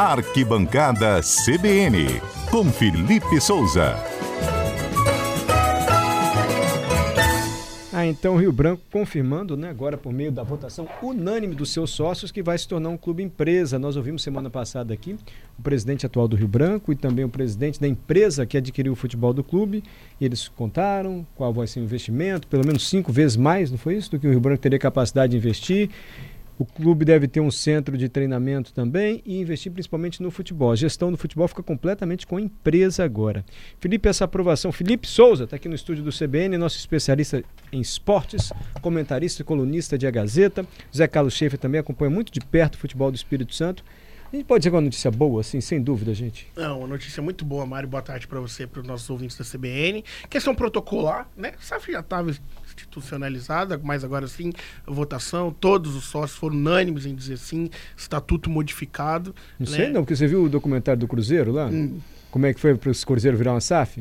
Arquibancada 0.00 1.20
CBN, 1.20 2.22
com 2.50 2.64
Felipe 2.72 3.38
Souza. 3.38 4.02
Ah, 7.92 8.06
então 8.06 8.34
Rio 8.38 8.50
Branco 8.50 8.82
confirmando, 8.90 9.58
né, 9.58 9.68
agora 9.68 9.98
por 9.98 10.10
meio 10.10 10.32
da 10.32 10.42
votação 10.42 10.88
unânime 11.02 11.54
dos 11.54 11.70
seus 11.70 11.90
sócios, 11.90 12.32
que 12.32 12.42
vai 12.42 12.56
se 12.56 12.66
tornar 12.66 12.88
um 12.88 12.96
clube 12.96 13.22
empresa. 13.22 13.78
Nós 13.78 13.94
ouvimos 13.94 14.22
semana 14.22 14.48
passada 14.48 14.94
aqui 14.94 15.18
o 15.58 15.62
presidente 15.62 16.06
atual 16.06 16.26
do 16.26 16.34
Rio 16.34 16.48
Branco 16.48 16.90
e 16.90 16.96
também 16.96 17.26
o 17.26 17.28
presidente 17.28 17.78
da 17.78 17.86
empresa 17.86 18.46
que 18.46 18.56
adquiriu 18.56 18.94
o 18.94 18.96
futebol 18.96 19.34
do 19.34 19.44
clube. 19.44 19.84
E 20.18 20.24
eles 20.24 20.48
contaram 20.48 21.26
qual 21.34 21.52
vai 21.52 21.66
ser 21.66 21.80
o 21.80 21.82
investimento, 21.82 22.48
pelo 22.48 22.64
menos 22.64 22.88
cinco 22.88 23.12
vezes 23.12 23.36
mais, 23.36 23.70
não 23.70 23.76
foi 23.76 23.96
isso? 23.96 24.12
Do 24.12 24.18
que 24.18 24.26
o 24.26 24.30
Rio 24.30 24.40
Branco 24.40 24.62
teria 24.62 24.78
capacidade 24.78 25.32
de 25.32 25.36
investir. 25.36 25.90
O 26.60 26.66
clube 26.66 27.06
deve 27.06 27.26
ter 27.26 27.40
um 27.40 27.50
centro 27.50 27.96
de 27.96 28.06
treinamento 28.06 28.74
também 28.74 29.22
e 29.24 29.40
investir 29.40 29.72
principalmente 29.72 30.22
no 30.22 30.30
futebol. 30.30 30.70
A 30.70 30.76
gestão 30.76 31.10
do 31.10 31.16
futebol 31.16 31.48
fica 31.48 31.62
completamente 31.62 32.26
com 32.26 32.36
a 32.36 32.40
empresa 32.42 33.02
agora. 33.02 33.42
Felipe, 33.78 34.10
essa 34.10 34.26
aprovação. 34.26 34.70
Felipe 34.70 35.08
Souza 35.08 35.44
está 35.44 35.56
aqui 35.56 35.70
no 35.70 35.74
estúdio 35.74 36.04
do 36.04 36.12
CBN, 36.12 36.58
nosso 36.58 36.76
especialista 36.76 37.42
em 37.72 37.80
esportes, 37.80 38.52
comentarista 38.82 39.40
e 39.40 39.44
colunista 39.44 39.96
de 39.96 40.06
A 40.06 40.10
Gazeta. 40.10 40.66
Zé 40.94 41.08
Carlos 41.08 41.32
Schaefer 41.32 41.58
também 41.58 41.80
acompanha 41.80 42.10
muito 42.10 42.30
de 42.30 42.40
perto 42.40 42.74
o 42.74 42.78
futebol 42.78 43.10
do 43.10 43.16
Espírito 43.16 43.54
Santo. 43.54 43.82
A 44.32 44.36
gente 44.36 44.44
pode 44.44 44.62
dizer 44.62 44.70
uma 44.72 44.80
notícia 44.80 45.10
boa, 45.10 45.40
assim, 45.40 45.60
sem 45.60 45.82
dúvida, 45.82 46.14
gente? 46.14 46.46
Não, 46.56 46.78
uma 46.78 46.86
notícia 46.86 47.20
muito 47.20 47.44
boa, 47.44 47.66
Mário. 47.66 47.88
Boa 47.88 48.00
tarde 48.00 48.28
para 48.28 48.38
você, 48.38 48.64
para 48.64 48.80
os 48.80 48.86
nossos 48.86 49.10
ouvintes 49.10 49.36
da 49.36 49.44
CBN. 49.44 50.04
Questão 50.28 50.54
protocolar, 50.54 51.28
né? 51.36 51.52
O 51.60 51.64
SAF 51.64 51.90
já 51.90 51.98
estava 51.98 52.30
institucionalizada, 52.64 53.76
mas 53.82 54.04
agora 54.04 54.28
sim, 54.28 54.52
votação, 54.86 55.52
todos 55.52 55.96
os 55.96 56.04
sócios 56.04 56.38
foram 56.38 56.54
unânimes 56.54 57.06
em 57.06 57.14
dizer 57.14 57.38
sim, 57.38 57.68
estatuto 57.96 58.48
modificado. 58.48 59.34
Não 59.58 59.68
né? 59.68 59.76
sei 59.76 59.90
não, 59.90 60.02
porque 60.02 60.14
você 60.14 60.28
viu 60.28 60.44
o 60.44 60.48
documentário 60.48 61.00
do 61.00 61.08
Cruzeiro 61.08 61.50
lá? 61.50 61.66
Hum. 61.66 61.98
Como 62.30 62.46
é 62.46 62.54
que 62.54 62.60
foi 62.60 62.76
para 62.76 62.90
os 62.90 63.04
Cruzeiro 63.04 63.36
virar 63.36 63.52
uma 63.52 63.60
SAF? 63.60 64.00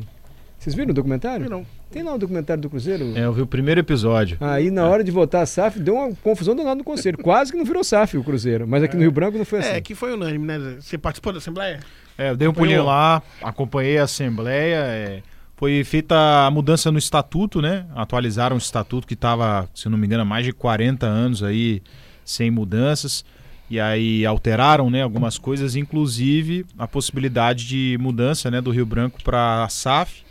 Vocês 0.60 0.76
viram 0.76 0.92
o 0.92 0.94
documentário? 0.94 1.50
Não. 1.50 1.66
Tem 1.92 2.04
lá 2.04 2.14
o 2.14 2.18
documentário 2.18 2.62
do 2.62 2.70
Cruzeiro? 2.70 3.18
É, 3.18 3.26
eu 3.26 3.34
vi 3.34 3.42
o 3.42 3.48
primeiro 3.48 3.80
episódio. 3.80 4.38
Aí 4.40 4.70
na 4.70 4.88
hora 4.88 5.04
de 5.04 5.10
votar 5.10 5.42
a 5.42 5.46
SAF, 5.46 5.80
deu 5.80 5.96
uma 5.96 6.14
confusão 6.16 6.56
danada 6.56 6.76
no 6.76 6.84
conselho. 6.84 7.18
Quase 7.24 7.52
que 7.52 7.58
não 7.58 7.66
virou 7.66 7.84
SAF 7.84 8.18
o 8.18 8.24
Cruzeiro. 8.24 8.68
Mas 8.68 8.84
aqui 8.84 8.96
no 8.96 9.02
Rio 9.02 9.12
Branco 9.12 9.38
não 9.38 9.46
foi 9.46 9.60
assim. 9.60 9.70
É, 9.70 9.82
que 9.82 9.96
foi 9.96 10.14
unânime, 10.14 10.46
né? 10.46 10.78
Você 10.80 10.98
participou 10.98 11.34
da 11.34 11.40
Assembleia? 11.40 11.80
É, 12.18 12.30
eu 12.30 12.38
dei 12.38 12.48
um 12.48 12.54
pulinho 12.54 12.84
lá, 12.84 13.24
acompanhei 13.42 13.98
a 13.98 14.04
Assembleia. 14.04 14.76
é, 14.76 15.22
foi 15.60 15.84
feita 15.84 16.16
a 16.46 16.50
mudança 16.50 16.90
no 16.90 16.98
estatuto, 16.98 17.62
né? 17.62 17.86
Atualizaram 17.94 18.56
o 18.56 18.60
estatuto 18.60 19.06
que 19.06 19.14
estava, 19.14 19.68
se 19.76 19.90
não 19.90 19.98
me 19.98 20.06
engano, 20.06 20.22
há 20.22 20.26
mais 20.26 20.46
de 20.46 20.54
40 20.54 21.06
anos 21.06 21.44
aí 21.44 21.82
sem 22.24 22.50
mudanças. 22.50 23.26
E 23.70 23.78
aí 23.78 24.26
alteraram 24.26 24.90
né, 24.90 25.02
algumas 25.02 25.38
coisas, 25.38 25.76
inclusive 25.76 26.66
a 26.78 26.88
possibilidade 26.88 27.68
de 27.68 27.98
mudança 28.00 28.50
né, 28.50 28.62
do 28.62 28.72
Rio 28.72 28.86
Branco 28.86 29.22
para 29.22 29.66
a 29.66 29.70
SAF. 29.70 30.24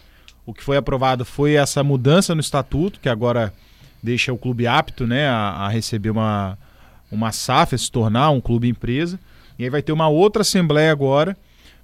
O 0.49 0.55
que 0.55 0.63
foi 0.65 0.79
aprovado 0.79 1.27
foi 1.27 1.55
essa 1.57 1.85
mudança 1.85 2.35
no 2.35 2.41
estatuto, 2.41 2.99
que 3.01 3.09
agora 3.09 3.53
deixa 4.03 4.33
o 4.33 4.39
clube 4.39 4.67
apto 4.67 5.07
né, 5.07 5.29
a, 5.29 5.67
a 5.67 5.69
receber 5.69 6.09
uma, 6.09 6.57
uma 7.13 7.33
SAF, 7.33 7.75
a 7.75 7.79
se 7.79 7.93
tornar 7.93 8.31
um 8.31 8.41
clube 8.41 8.67
empresa. 8.67 9.21
E 9.59 9.65
aí 9.65 9.69
vai 9.69 9.83
ter 9.83 9.93
uma 9.93 10.09
outra 10.09 10.41
assembleia 10.41 10.91
agora 10.91 11.37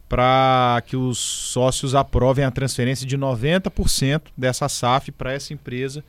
para 0.08 0.82
que 0.86 0.96
os 0.96 1.18
sócios 1.18 1.94
aprovem 1.94 2.42
a 2.44 2.50
transferência 2.50 3.06
de 3.06 3.18
90% 3.18 4.22
dessa 4.36 4.66
SAF 4.66 5.10
para 5.12 5.32
essa 5.34 5.52
empresa 5.52 6.02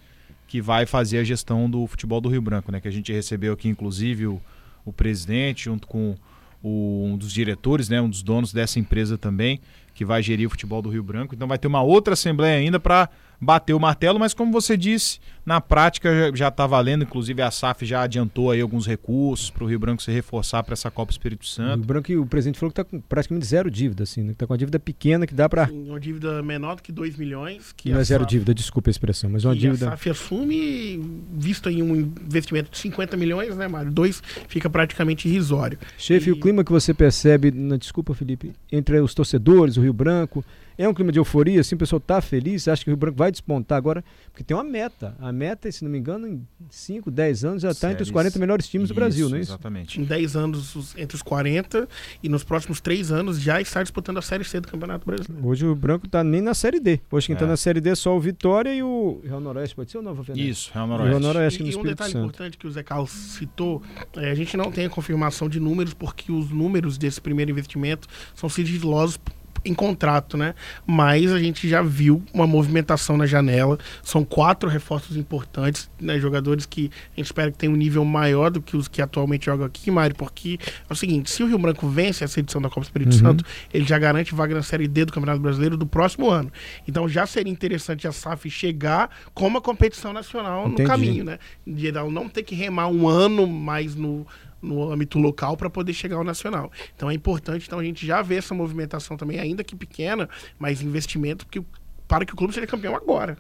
que 0.47 0.61
vai 0.61 0.85
fazer 0.85 1.17
a 1.17 1.23
gestão 1.25 1.69
do 1.69 1.85
futebol 1.87 2.21
do 2.21 2.29
Rio 2.29 2.41
Branco, 2.41 2.71
né? 2.71 2.79
Que 2.79 2.87
a 2.87 2.91
gente 2.91 3.11
recebeu 3.11 3.51
aqui, 3.51 3.67
inclusive, 3.67 4.27
o, 4.27 4.39
o 4.85 4.93
presidente, 4.93 5.65
junto 5.65 5.87
com 5.87 6.15
o- 6.63 7.03
um 7.05 7.17
dos 7.17 7.33
diretores, 7.33 7.89
né? 7.89 7.99
Um 7.99 8.09
dos 8.09 8.21
donos 8.21 8.53
dessa 8.53 8.79
empresa 8.79 9.17
também, 9.17 9.59
que 9.95 10.05
vai 10.05 10.21
gerir 10.21 10.45
o 10.45 10.49
futebol 10.49 10.81
do 10.81 10.89
Rio 10.89 11.01
Branco. 11.01 11.33
Então 11.33 11.47
vai 11.47 11.57
ter 11.57 11.67
uma 11.67 11.81
outra 11.81 12.13
assembleia 12.13 12.59
ainda 12.59 12.79
para 12.79 13.09
bater 13.39 13.73
o 13.73 13.79
martelo, 13.79 14.19
mas 14.19 14.33
como 14.33 14.51
você 14.51 14.75
disse, 14.77 15.19
na 15.45 15.61
prática 15.61 16.31
já 16.33 16.47
está 16.47 16.65
valendo, 16.65 17.03
inclusive 17.03 17.41
a 17.41 17.51
SAF 17.51 17.85
já 17.85 18.01
adiantou 18.01 18.49
aí 18.49 18.61
alguns 18.61 18.87
recursos 18.87 19.49
para 19.49 19.63
o 19.63 19.67
Rio 19.67 19.77
Branco 19.77 20.01
se 20.01 20.11
reforçar 20.11 20.63
para 20.63 20.73
essa 20.73 20.89
Copa 20.89 21.11
Espírito 21.11 21.43
O 21.43 21.45
Santo. 21.45 21.77
Rio 21.77 21.85
Branco, 21.85 22.11
e 22.11 22.17
o 22.17 22.25
presidente 22.25 22.57
falou 22.57 22.71
que 22.73 22.81
está 22.81 22.89
com 22.89 22.99
praticamente 22.99 23.45
zero 23.45 23.69
dívida, 23.69 24.03
assim, 24.03 24.23
né? 24.23 24.31
Está 24.31 24.47
com 24.47 24.53
uma 24.53 24.57
dívida 24.57 24.79
pequena 24.79 25.27
que 25.27 25.33
dá 25.33 25.47
para. 25.47 25.69
Uma 25.71 25.99
dívida 25.99 26.41
menor 26.41 26.75
do 26.77 26.81
que 26.81 26.91
2 26.91 27.15
milhões. 27.17 27.73
Que 27.77 27.91
Não 27.91 27.99
é 27.99 28.03
zero 28.03 28.23
SAF 28.23 28.29
dívida, 28.31 28.53
desculpa 28.53 28.89
a 28.89 28.91
expressão, 28.91 29.29
mas 29.29 29.45
uma 29.45 29.53
que 29.53 29.59
dívida. 29.59 29.87
a 29.87 29.91
SAF 29.91 30.09
assume, 30.09 30.99
visto 31.33 31.69
aí 31.69 31.83
um 31.83 31.95
investimento 31.95 32.71
de 32.71 32.77
50 32.79 33.15
milhões, 33.15 33.55
né, 33.55 33.67
Mário? 33.67 33.91
Dois 33.91 34.21
fica 34.47 34.69
praticamente 34.69 35.27
irrisório. 35.27 35.77
Chefe, 35.97 36.29
e 36.29 36.31
o 36.33 36.39
clima 36.39 36.63
que 36.63 36.71
você 36.71 36.93
percebe, 36.93 37.51
na, 37.51 37.77
desculpa, 37.77 38.13
Felipe, 38.15 38.51
entre 38.71 38.99
os 38.99 39.13
torcedores, 39.13 39.77
o 39.77 39.81
Rio 39.81 39.93
Branco, 39.93 40.43
é 40.77 40.87
um 40.87 40.93
clima 40.93 41.11
de 41.11 41.19
euforia, 41.19 41.61
assim, 41.61 41.75
o 41.75 41.77
pessoal 41.77 41.97
está 41.97 42.21
feliz, 42.21 42.67
acha 42.67 42.83
que 42.83 42.89
o 42.89 42.93
Rio 42.93 42.97
Branco 42.97 43.17
vai 43.17 43.31
despontar 43.31 43.77
agora, 43.77 44.03
porque 44.31 44.43
tem 44.43 44.55
uma 44.55 44.63
meta. 44.63 45.15
A 45.19 45.31
meta, 45.31 45.71
se 45.71 45.83
não 45.83 45.91
me 45.91 45.97
engano, 45.97 46.27
em 46.27 46.45
5, 46.69 47.09
10 47.11 47.45
anos 47.45 47.61
já 47.61 47.71
está 47.71 47.87
entre 47.91 48.03
os 48.03 48.07
Séries. 48.07 48.13
40 48.13 48.39
melhores 48.39 48.67
times 48.67 48.89
do 48.89 48.95
Brasil, 48.95 49.25
Isso, 49.25 49.31
não 49.31 49.37
é 49.37 49.41
isso? 49.41 49.51
Exatamente. 49.51 50.01
Em 50.01 50.03
10 50.03 50.35
anos, 50.35 50.75
os- 50.75 50.97
entre 50.97 51.15
os 51.15 51.21
40, 51.21 51.87
e 52.21 52.29
nos 52.29 52.43
próximos 52.43 52.81
3 52.81 53.11
anos 53.11 53.39
já 53.39 53.59
está 53.61 53.81
disputando 53.81 54.17
a 54.17 54.21
Série 54.21 54.43
C 54.43 54.59
do 54.59 54.67
Campeonato 54.67 55.05
Brasileiro. 55.05 55.47
Hoje 55.47 55.63
o 55.65 55.67
Rio 55.69 55.75
Branco 55.75 56.05
está 56.05 56.23
nem 56.23 56.41
na 56.41 56.53
Série 56.53 56.79
D. 56.79 56.99
Hoje 57.11 57.27
quem 57.27 57.33
está 57.33 57.45
É. 57.45 57.49
na 57.49 57.57
Série 57.57 57.79
D 57.81 57.89
é 57.91 57.95
só 57.95 58.15
o 58.15 58.19
Vitória 58.19 58.73
e 58.73 58.81
o 58.83 59.21
Real 59.23 59.39
Noroeste, 59.39 59.75
pode 59.75 59.91
ser 59.91 59.97
ou 59.97 60.03
Nova 60.03 60.21
Venécia? 60.23 60.49
Isso, 60.49 60.71
Real 60.73 60.85
O 60.85 60.89
Noroeste. 60.89 61.09
Real 61.09 61.19
Noroeste 61.21 61.59
E, 61.59 61.63
e 61.63 61.65
um 61.65 61.69
Espírito 61.69 61.89
detalhe 61.91 62.11
Santo. 62.13 62.23
importante 62.25 62.57
que 62.57 62.67
o 62.67 62.71
Zé 62.71 62.83
Carlos 62.83 63.11
citou, 63.11 63.81
é, 64.15 64.31
a 64.31 64.35
gente 64.35 64.55
não 64.57 64.71
tem 64.71 64.85
a 64.85 64.89
confirmação 64.89 65.47
de 65.49 65.59
números, 65.59 65.93
porque 65.93 66.31
os 66.31 66.49
números 66.49 66.97
desse 66.97 67.21
primeiro 67.21 67.49
investimento 67.51 68.07
são 68.33 68.49
sigilosos 68.49 69.17
em 69.65 69.73
contrato, 69.73 70.37
né? 70.37 70.53
Mas 70.85 71.31
a 71.31 71.39
gente 71.39 71.67
já 71.67 71.81
viu 71.81 72.23
uma 72.33 72.45
movimentação 72.45 73.17
na 73.17 73.25
janela. 73.25 73.77
São 74.03 74.23
quatro 74.23 74.69
reforços 74.69 75.17
importantes, 75.17 75.89
né? 75.99 76.19
Jogadores 76.19 76.65
que 76.65 76.91
a 77.13 77.15
gente 77.17 77.25
espera 77.25 77.51
que 77.51 77.57
tenham 77.57 77.73
um 77.73 77.77
nível 77.77 78.05
maior 78.05 78.51
do 78.51 78.61
que 78.61 78.77
os 78.77 78.87
que 78.87 79.01
atualmente 79.01 79.47
jogam 79.47 79.65
aqui, 79.65 79.89
Mário, 79.89 80.15
porque 80.15 80.59
é 80.89 80.93
o 80.93 80.95
seguinte, 80.95 81.31
se 81.31 81.43
o 81.43 81.47
Rio 81.47 81.57
Branco 81.57 81.87
vence 81.87 82.23
essa 82.23 82.39
edição 82.39 82.61
da 82.61 82.69
Copa 82.69 82.81
Espírito 82.81 83.13
Uhum. 83.13 83.19
Santo, 83.19 83.43
ele 83.73 83.85
já 83.85 83.97
garante 83.97 84.33
vaga 84.35 84.53
na 84.53 84.63
Série 84.63 84.87
D 84.87 85.05
do 85.05 85.13
Campeonato 85.13 85.41
Brasileiro 85.41 85.77
do 85.77 85.85
próximo 85.85 86.29
ano. 86.29 86.51
Então 86.87 87.07
já 87.07 87.25
seria 87.25 87.51
interessante 87.51 88.07
a 88.07 88.11
SAF 88.11 88.49
chegar 88.49 89.09
com 89.33 89.47
uma 89.47 89.61
competição 89.61 90.13
nacional 90.13 90.67
Entendi. 90.67 90.81
no 90.83 90.87
caminho, 90.87 91.23
né? 91.23 91.39
De 91.65 91.91
não 91.91 92.29
ter 92.29 92.43
que 92.43 92.55
remar 92.55 92.87
um 92.87 93.07
ano 93.07 93.47
mais 93.47 93.95
no, 93.95 94.25
no 94.61 94.91
âmbito 94.91 95.19
local 95.19 95.55
para 95.57 95.69
poder 95.69 95.93
chegar 95.93 96.15
ao 96.17 96.23
nacional. 96.23 96.71
Então 96.95 97.09
é 97.09 97.13
importante 97.13 97.67
então 97.67 97.79
a 97.79 97.83
gente 97.83 98.05
já 98.05 98.21
ver 98.21 98.37
essa 98.37 98.53
movimentação 98.55 99.15
também, 99.17 99.39
ainda 99.39 99.63
que 99.63 99.75
pequena, 99.75 100.27
mas 100.57 100.81
investimento 100.81 101.45
que, 101.45 101.59
o- 101.59 101.65
para 102.07 102.25
que 102.25 102.33
o 102.33 102.35
clube 102.35 102.53
seja 102.53 102.67
campeão 102.67 102.95
agora. 102.95 103.37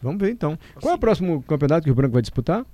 Vamos 0.00 0.20
ver 0.20 0.30
então. 0.30 0.56
Qual 0.80 0.84
é 0.84 0.86
o 0.86 0.90
Assim. 0.92 1.00
próximo 1.00 1.42
campeonato 1.42 1.82
que 1.84 1.90
o 1.90 1.92
Rio 1.92 1.96
Branco 1.96 2.12
vai 2.12 2.22
disputar? 2.22 2.64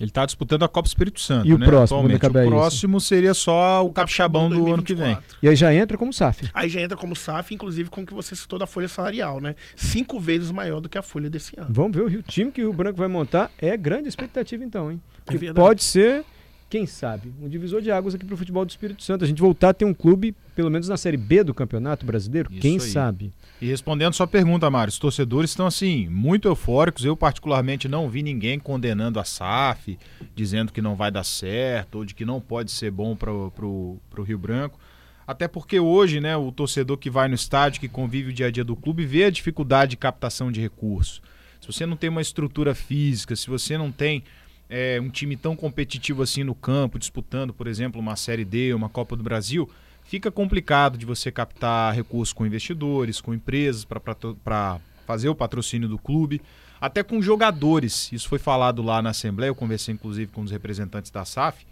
Ele 0.00 0.10
está 0.10 0.24
disputando 0.24 0.62
a 0.62 0.68
Copa 0.68 0.86
Espírito 0.86 1.20
Santo. 1.20 1.46
E 1.46 1.52
o 1.52 1.58
né, 1.58 1.66
próximo, 1.66 2.00
O 2.06 2.48
próximo 2.48 3.00
seria 3.00 3.34
só 3.34 3.84
o 3.84 3.92
Capixabão 3.92 4.48
do 4.48 4.72
ano 4.72 4.82
que 4.82 4.94
vem. 4.94 5.06
2024. 5.14 5.38
E 5.42 5.48
aí 5.48 5.56
já 5.56 5.74
entra 5.74 5.98
como 5.98 6.12
SAF. 6.12 6.48
Aí 6.54 6.68
já 6.68 6.80
entra 6.80 6.96
como 6.96 7.16
SAF, 7.16 7.52
inclusive 7.52 7.90
com 7.90 8.02
o 8.02 8.06
que 8.06 8.14
você 8.14 8.36
citou 8.36 8.60
da 8.60 8.66
folha 8.66 8.86
salarial, 8.86 9.40
né? 9.40 9.56
Cinco 9.74 10.20
vezes 10.20 10.52
maior 10.52 10.80
do 10.80 10.88
que 10.88 10.96
a 10.96 11.02
folha 11.02 11.28
desse 11.28 11.58
ano. 11.58 11.66
Vamos 11.68 11.96
ver 11.96 12.04
o 12.04 12.22
time 12.22 12.52
que 12.52 12.62
o 12.62 12.66
Rio 12.68 12.72
Branco 12.72 12.96
vai 12.96 13.08
montar. 13.08 13.50
É 13.58 13.76
grande 13.76 14.08
expectativa 14.08 14.62
então, 14.64 14.90
hein? 14.92 15.02
É 15.26 15.52
pode 15.52 15.82
ser, 15.82 16.24
quem 16.68 16.86
sabe, 16.86 17.32
um 17.40 17.48
divisor 17.48 17.80
de 17.80 17.90
águas 17.90 18.14
aqui 18.14 18.26
para 18.26 18.34
o 18.34 18.36
futebol 18.36 18.64
do 18.64 18.70
Espírito 18.70 19.02
Santo. 19.02 19.24
A 19.24 19.26
gente 19.26 19.40
voltar 19.40 19.70
a 19.70 19.74
ter 19.74 19.84
um 19.86 19.94
clube, 19.94 20.34
pelo 20.54 20.70
menos 20.70 20.88
na 20.88 20.96
Série 20.98 21.16
B 21.16 21.42
do 21.42 21.54
Campeonato 21.54 22.04
Brasileiro, 22.04 22.50
Isso 22.52 22.60
quem 22.60 22.74
aí. 22.74 22.80
sabe? 22.80 23.32
E 23.60 23.66
respondendo 23.66 24.12
sua 24.12 24.26
pergunta, 24.26 24.70
Mário, 24.70 24.90
os 24.90 24.98
torcedores 24.98 25.50
estão 25.50 25.66
assim, 25.66 26.08
muito 26.08 26.46
eufóricos. 26.46 27.04
Eu, 27.04 27.16
particularmente, 27.16 27.88
não 27.88 28.08
vi 28.08 28.22
ninguém 28.22 28.58
condenando 28.58 29.18
a 29.18 29.24
SAF, 29.24 29.98
dizendo 30.34 30.72
que 30.72 30.82
não 30.82 30.94
vai 30.94 31.10
dar 31.10 31.24
certo, 31.24 31.96
ou 31.96 32.04
de 32.04 32.14
que 32.14 32.24
não 32.24 32.40
pode 32.40 32.70
ser 32.70 32.90
bom 32.90 33.16
para 33.16 33.32
o 33.32 33.98
Rio 34.22 34.38
Branco. 34.38 34.78
Até 35.26 35.48
porque 35.48 35.80
hoje, 35.80 36.20
né, 36.20 36.36
o 36.36 36.52
torcedor 36.52 36.96
que 36.96 37.10
vai 37.10 37.28
no 37.28 37.34
estádio, 37.34 37.80
que 37.80 37.88
convive 37.88 38.30
o 38.30 38.32
dia 38.32 38.46
a 38.46 38.50
dia 38.50 38.64
do 38.64 38.76
clube, 38.76 39.04
vê 39.04 39.24
a 39.24 39.30
dificuldade 39.30 39.90
de 39.90 39.96
captação 39.96 40.52
de 40.52 40.60
recursos. 40.60 41.20
Se 41.60 41.66
você 41.66 41.84
não 41.84 41.96
tem 41.96 42.08
uma 42.08 42.22
estrutura 42.22 42.74
física, 42.74 43.34
se 43.34 43.48
você 43.48 43.76
não 43.76 43.90
tem 43.90 44.22
é, 44.68 45.00
um 45.00 45.08
time 45.08 45.36
tão 45.36 45.56
competitivo 45.56 46.22
assim 46.22 46.44
no 46.44 46.54
campo, 46.54 46.98
disputando, 46.98 47.52
por 47.52 47.66
exemplo, 47.66 48.00
uma 48.00 48.16
Série 48.16 48.44
D, 48.44 48.74
uma 48.74 48.88
Copa 48.88 49.16
do 49.16 49.22
Brasil, 49.22 49.68
fica 50.04 50.30
complicado 50.30 50.98
de 50.98 51.06
você 51.06 51.30
captar 51.32 51.94
recursos 51.94 52.32
com 52.32 52.46
investidores, 52.46 53.20
com 53.20 53.32
empresas 53.32 53.84
para 53.84 54.80
fazer 55.06 55.28
o 55.28 55.34
patrocínio 55.34 55.88
do 55.88 55.98
clube, 55.98 56.40
até 56.80 57.02
com 57.02 57.20
jogadores. 57.20 58.10
Isso 58.12 58.28
foi 58.28 58.38
falado 58.38 58.82
lá 58.82 59.00
na 59.00 59.10
Assembleia, 59.10 59.50
eu 59.50 59.54
conversei 59.54 59.94
inclusive 59.94 60.30
com 60.30 60.42
os 60.42 60.50
representantes 60.50 61.10
da 61.10 61.24
SAF. 61.24 61.66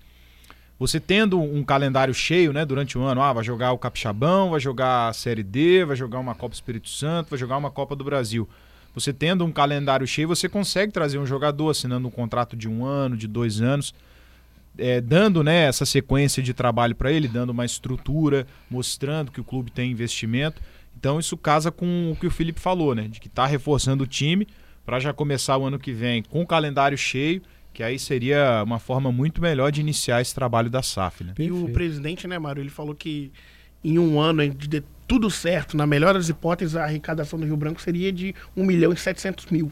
Você 0.79 1.01
tendo 1.01 1.41
um 1.41 1.65
calendário 1.65 2.13
cheio, 2.13 2.53
né, 2.53 2.65
durante 2.65 2.99
o 2.99 3.03
ano, 3.03 3.23
ah, 3.23 3.33
vai 3.33 3.43
jogar 3.43 3.73
o 3.73 3.79
Capixabão, 3.79 4.51
vai 4.51 4.61
jogar 4.61 5.09
a 5.09 5.13
Série 5.15 5.43
D, 5.43 5.87
vai 5.87 5.97
jogar 5.97 6.19
uma 6.19 6.35
Copa 6.35 6.55
Espírito 6.55 6.91
Santo, 6.91 7.31
vai 7.31 7.39
jogar 7.39 7.57
uma 7.57 7.71
Copa 7.71 7.97
do 7.97 8.05
Brasil. 8.05 8.47
Você 8.97 9.13
tendo 9.13 9.45
um 9.45 9.53
calendário 9.53 10.07
cheio, 10.07 10.27
você 10.27 10.49
consegue 10.49 10.91
trazer 10.91 11.19
um 11.19 11.27
jogador 11.27 11.69
assinando 11.69 12.09
um 12.09 12.11
contrato 12.11 12.57
de 12.57 12.67
um 12.67 12.83
ano, 12.83 13.15
de 13.15 13.29
dois 13.29 13.61
anos. 13.61 13.95
é, 14.79 15.01
dando 15.03 15.45
né, 15.45 15.65
essa 15.67 15.85
sequência 15.85 16.43
de 16.43 16.55
trabalho 16.55 16.95
para 16.95 17.13
ele, 17.13 17.29
dando 17.29 17.51
uma 17.51 17.65
estrutura, 17.65 18.47
mostrando 18.71 19.31
que 19.31 19.41
o 19.41 19.45
clube 19.45 19.71
tem 19.71 19.91
investimento. 19.91 20.63
Então 20.99 21.21
isso 21.21 21.37
casa 21.37 21.71
com 21.71 22.11
o 22.11 22.17
que 22.17 22.27
o 22.27 22.31
Felipe 22.31 22.59
falou, 22.59 22.95
né? 22.95 23.07
De 23.07 23.21
que 23.21 23.29
está 23.29 23.45
reforçando 23.47 24.05
o 24.05 24.07
time 24.07 24.49
para 24.85 24.99
já 24.99 25.13
começar 25.13 25.59
o 25.59 25.67
ano 25.67 25.79
que 25.79 25.93
vem 25.93 26.23
com 26.23 26.41
o 26.41 26.47
calendário 26.47 26.97
cheio, 26.97 27.43
que 27.75 27.83
aí 27.83 27.99
seria 27.99 28.63
uma 28.65 28.79
forma 28.79 29.13
muito 29.13 29.43
melhor 29.43 29.71
de 29.71 29.83
iniciar 29.83 30.23
esse 30.23 30.35
trabalho 30.35 30.71
da 30.71 30.83
SAF. 30.83 31.23
Né? 31.23 31.35
E 31.39 31.51
o 31.51 31.69
presidente, 31.69 32.27
né, 32.27 32.39
Mário, 32.39 32.63
ele 32.63 32.71
falou 32.71 32.95
que 32.95 33.31
em 33.85 33.99
um 33.99 34.19
ano 34.19 34.49
de 34.49 34.83
tudo 35.07 35.31
certo, 35.31 35.77
na 35.77 35.87
melhor 35.87 36.15
das 36.15 36.29
hipóteses, 36.29 36.77
a 36.77 36.85
arrecadação 36.85 37.39
do 37.39 37.47
Rio 37.47 37.57
Branco 37.57 37.81
seria 37.81 38.13
de 38.13 38.35
1 38.57 38.65
milhão 38.65 38.93
e 38.93 38.97
700 38.97 39.47
mil. 39.47 39.71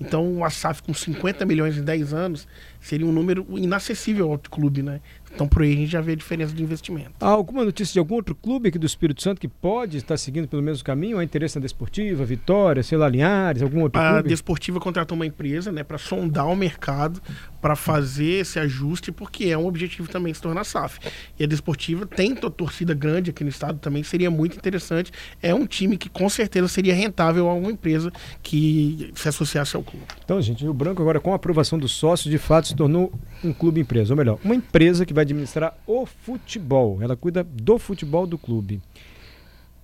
Então, 0.00 0.44
a 0.44 0.50
SAF 0.50 0.82
com 0.82 0.92
50 0.92 1.44
milhões 1.46 1.76
em 1.76 1.82
10 1.82 2.12
anos 2.12 2.48
seria 2.80 3.06
um 3.06 3.12
número 3.12 3.46
inacessível 3.56 4.32
ao 4.32 4.38
clube, 4.38 4.82
né? 4.82 5.00
Então, 5.34 5.48
por 5.48 5.62
aí 5.62 5.72
a 5.72 5.76
gente 5.76 5.90
já 5.90 6.00
vê 6.00 6.12
a 6.12 6.16
diferença 6.16 6.52
de 6.54 6.62
investimento. 6.62 7.12
Há 7.20 7.28
alguma 7.28 7.64
notícia 7.64 7.92
de 7.92 7.98
algum 7.98 8.14
outro 8.16 8.34
clube 8.34 8.68
aqui 8.68 8.78
do 8.78 8.86
Espírito 8.86 9.22
Santo 9.22 9.40
que 9.40 9.48
pode 9.48 9.96
estar 9.96 10.16
seguindo 10.16 10.46
pelo 10.46 10.62
mesmo 10.62 10.84
caminho? 10.84 11.18
Há 11.18 11.24
interesse 11.24 11.56
na 11.56 11.62
Desportiva, 11.62 12.24
Vitória, 12.24 12.82
sei 12.82 12.98
lá, 12.98 13.08
Linhares, 13.08 13.62
algum 13.62 13.82
outro 13.82 14.00
a 14.00 14.12
clube? 14.12 14.28
A 14.28 14.28
Desportiva 14.28 14.80
contratou 14.80 15.16
uma 15.16 15.26
empresa, 15.26 15.72
né, 15.72 15.82
para 15.82 15.98
sondar 15.98 16.46
o 16.46 16.56
mercado, 16.56 17.20
para 17.60 17.76
fazer 17.76 18.40
esse 18.40 18.58
ajuste, 18.58 19.12
porque 19.12 19.46
é 19.46 19.56
um 19.56 19.66
objetivo 19.66 20.08
também 20.08 20.34
se 20.34 20.42
tornar 20.42 20.64
SAF. 20.64 20.98
E 21.38 21.44
a 21.44 21.46
Desportiva 21.46 22.06
tem 22.06 22.34
torcida 22.34 22.92
grande 22.92 23.30
aqui 23.30 23.44
no 23.44 23.50
estado 23.50 23.78
também, 23.78 24.02
seria 24.02 24.30
muito 24.30 24.56
interessante. 24.56 25.12
É 25.42 25.54
um 25.54 25.66
time 25.66 25.96
que 25.96 26.08
com 26.08 26.28
certeza 26.28 26.68
seria 26.68 26.94
rentável 26.94 27.48
a 27.48 27.54
uma 27.54 27.70
empresa 27.70 28.12
que 28.42 29.10
se 29.14 29.28
associasse 29.28 29.76
ao 29.76 29.82
clube. 29.82 30.04
Então, 30.24 30.40
gente, 30.42 30.66
o 30.66 30.74
Branco 30.74 31.00
agora 31.00 31.20
com 31.20 31.32
a 31.32 31.36
aprovação 31.36 31.78
dos 31.78 31.92
sócios, 31.92 32.30
de 32.30 32.38
fato 32.38 32.68
se 32.68 32.74
tornou 32.74 33.12
um 33.44 33.52
clube 33.52 33.80
empresa, 33.80 34.12
ou 34.12 34.16
melhor, 34.16 34.38
uma 34.44 34.54
empresa 34.54 35.06
que 35.06 35.14
vai 35.14 35.21
administrar 35.22 35.76
o 35.86 36.04
futebol. 36.06 37.02
Ela 37.02 37.16
cuida 37.16 37.42
do 37.42 37.78
futebol 37.78 38.26
do 38.26 38.38
clube. 38.38 38.80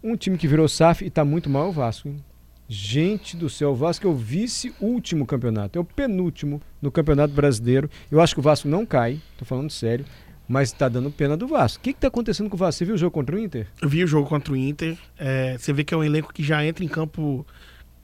Um 0.03 0.17
time 0.17 0.39
que 0.39 0.47
virou 0.47 0.69
SAF 0.69 1.05
e 1.05 1.09
está 1.09 1.25
muito 1.25 1.51
mal 1.51 1.67
é 1.67 1.69
o 1.69 1.73
Vasco. 1.73 2.09
Hein? 2.09 2.23
Gente 2.69 3.35
do 3.35 3.49
céu, 3.49 3.71
o 3.71 3.75
Vasco 3.75 4.07
é 4.07 4.11
o 4.11 4.15
vice-último 4.15 5.25
campeonato, 5.25 5.79
é 5.79 5.81
o 5.81 5.85
penúltimo 5.85 6.61
no 6.83 6.93
Campeonato 6.93 7.33
Brasileiro. 7.33 7.89
Eu 8.11 8.21
acho 8.21 8.35
que 8.35 8.41
o 8.41 8.43
Vasco 8.43 8.69
não 8.69 8.85
cai, 8.85 9.19
estou 9.33 9.47
falando 9.47 9.71
sério, 9.71 10.05
mas 10.47 10.69
está 10.69 10.87
dando 10.87 11.11
pena 11.11 11.35
do 11.35 11.49
Vasco. 11.49 11.79
O 11.79 11.83
que 11.83 11.91
está 11.91 12.09
acontecendo 12.09 12.51
com 12.51 12.57
o 12.57 12.59
Vasco? 12.59 12.79
Você 12.79 12.85
viu 12.85 12.95
o 12.95 12.99
jogo 12.99 13.13
contra 13.13 13.35
o 13.35 13.39
Inter? 13.39 13.67
Eu 13.81 13.89
vi 13.89 14.05
o 14.05 14.07
jogo 14.07 14.29
contra 14.29 14.53
o 14.53 14.57
Inter. 14.57 14.99
É, 15.19 15.57
você 15.57 15.73
vê 15.73 15.83
que 15.83 15.95
é 15.95 15.97
um 15.97 16.05
elenco 16.05 16.31
que 16.31 16.43
já 16.43 16.63
entra 16.63 16.85
em 16.85 16.89
campo 16.89 17.47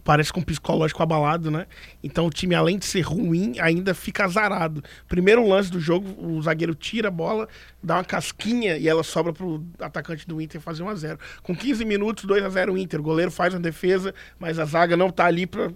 parece 0.05 0.33
com 0.33 0.41
um 0.41 0.43
psicológico 0.43 1.03
abalado, 1.03 1.51
né? 1.51 1.67
Então 2.03 2.27
o 2.27 2.31
time, 2.31 2.55
além 2.55 2.79
de 2.79 2.85
ser 2.85 3.01
ruim, 3.01 3.59
ainda 3.59 3.95
fica 3.95 4.25
azarado. 4.25 4.85
Primeiro 5.09 5.49
lance 5.49 5.71
do 5.71 5.81
jogo, 5.81 6.15
o 6.23 6.41
zagueiro 6.43 6.75
tira 6.75 7.09
a 7.09 7.11
bola, 7.11 7.49
dá 7.83 7.97
uma 7.97 8.05
casquinha 8.05 8.77
e 8.77 8.87
ela 8.87 9.03
sobra 9.03 9.33
pro 9.33 9.65
atacante 9.81 10.29
do 10.29 10.41
Inter 10.41 10.61
fazer 10.61 10.83
1 10.83 10.89
a 10.89 10.95
0 10.95 11.19
Com 11.43 11.57
15 11.57 11.85
minutos, 11.85 12.25
2 12.25 12.45
a 12.45 12.49
0 12.51 12.75
o 12.75 12.79
Inter. 12.79 13.01
O 13.01 13.03
goleiro 13.03 13.31
faz 13.31 13.55
uma 13.55 13.61
defesa, 13.61 14.15
mas 14.39 14.59
a 14.59 14.67
zaga 14.67 14.97
não 14.97 15.11
tá 15.11 15.25
ali 15.25 15.47
para 15.47 15.73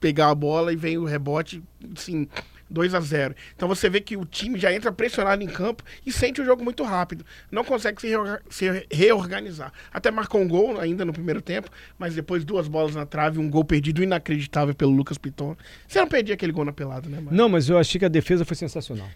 pegar 0.00 0.30
a 0.30 0.34
bola 0.34 0.72
e 0.72 0.76
vem 0.76 0.96
o 0.96 1.04
rebote, 1.04 1.62
sim 1.94 2.26
2 2.70 2.94
a 2.94 3.00
0 3.00 3.34
Então 3.54 3.68
você 3.68 3.88
vê 3.88 4.00
que 4.00 4.16
o 4.16 4.24
time 4.24 4.58
já 4.58 4.72
entra 4.72 4.92
pressionado 4.92 5.42
em 5.42 5.46
campo 5.46 5.82
e 6.04 6.12
sente 6.12 6.40
o 6.40 6.44
jogo 6.44 6.62
muito 6.64 6.82
rápido. 6.82 7.24
Não 7.50 7.64
consegue 7.64 8.00
se, 8.00 8.08
reorga 8.08 8.42
se 8.50 8.86
reorganizar. 8.90 9.72
Até 9.92 10.10
marcou 10.10 10.40
um 10.40 10.48
gol 10.48 10.78
ainda 10.80 11.04
no 11.04 11.12
primeiro 11.12 11.40
tempo, 11.40 11.70
mas 11.98 12.14
depois 12.14 12.44
duas 12.44 12.68
bolas 12.68 12.94
na 12.94 13.06
trave, 13.06 13.38
um 13.38 13.50
gol 13.50 13.64
perdido 13.64 14.02
inacreditável 14.02 14.74
pelo 14.74 14.92
Lucas 14.92 15.18
Piton. 15.18 15.56
Você 15.86 15.98
não 15.98 16.08
perdia 16.08 16.34
aquele 16.34 16.52
gol 16.52 16.64
na 16.64 16.72
pelada, 16.72 17.08
né, 17.08 17.20
mano? 17.20 17.36
Não, 17.36 17.48
mas 17.48 17.68
eu 17.68 17.78
achei 17.78 17.98
que 17.98 18.04
a 18.04 18.08
defesa 18.08 18.44
foi 18.44 18.56
sensacional. 18.56 19.08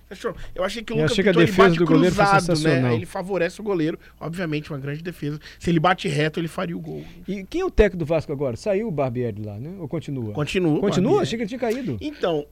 Eu 0.55 0.65
achei 0.65 0.83
que 0.83 0.93
o 0.93 0.97
Lucas 0.97 1.17
Piton 1.17 1.41
ele 1.41 1.53
bate 1.53 1.79
cruzado, 1.79 2.59
né? 2.61 2.95
Ele 2.95 3.07
favorece 3.07 3.61
o 3.61 3.65
goleiro. 3.65 3.99
Obviamente, 4.21 4.71
uma 4.71 4.79
grande 4.79 5.03
defesa. 5.03 5.39
Se 5.59 5.71
ele 5.71 5.81
bate 5.81 6.09
reto, 6.09 6.41
ele 6.41 6.49
faria 6.49 6.77
o 6.77 6.81
gol. 6.81 7.05
E 7.27 7.45
quem 7.45 7.61
é 7.61 7.65
o 7.65 7.71
técnico 7.71 7.99
do 7.99 8.07
Vasco 8.07 8.33
agora? 8.33 8.57
Saiu 8.57 8.89
o 8.89 8.91
Barbieri 8.91 9.43
lá, 9.43 9.59
né? 9.59 9.75
Ou 9.79 9.89
continua? 9.89 10.33
Continua. 10.33 10.81
Continua? 10.81 11.23
Achei 11.23 11.37
que 11.37 11.43
ele 11.43 11.49
tinha 11.49 11.59
caído. 11.59 11.97
Então, 12.01 12.47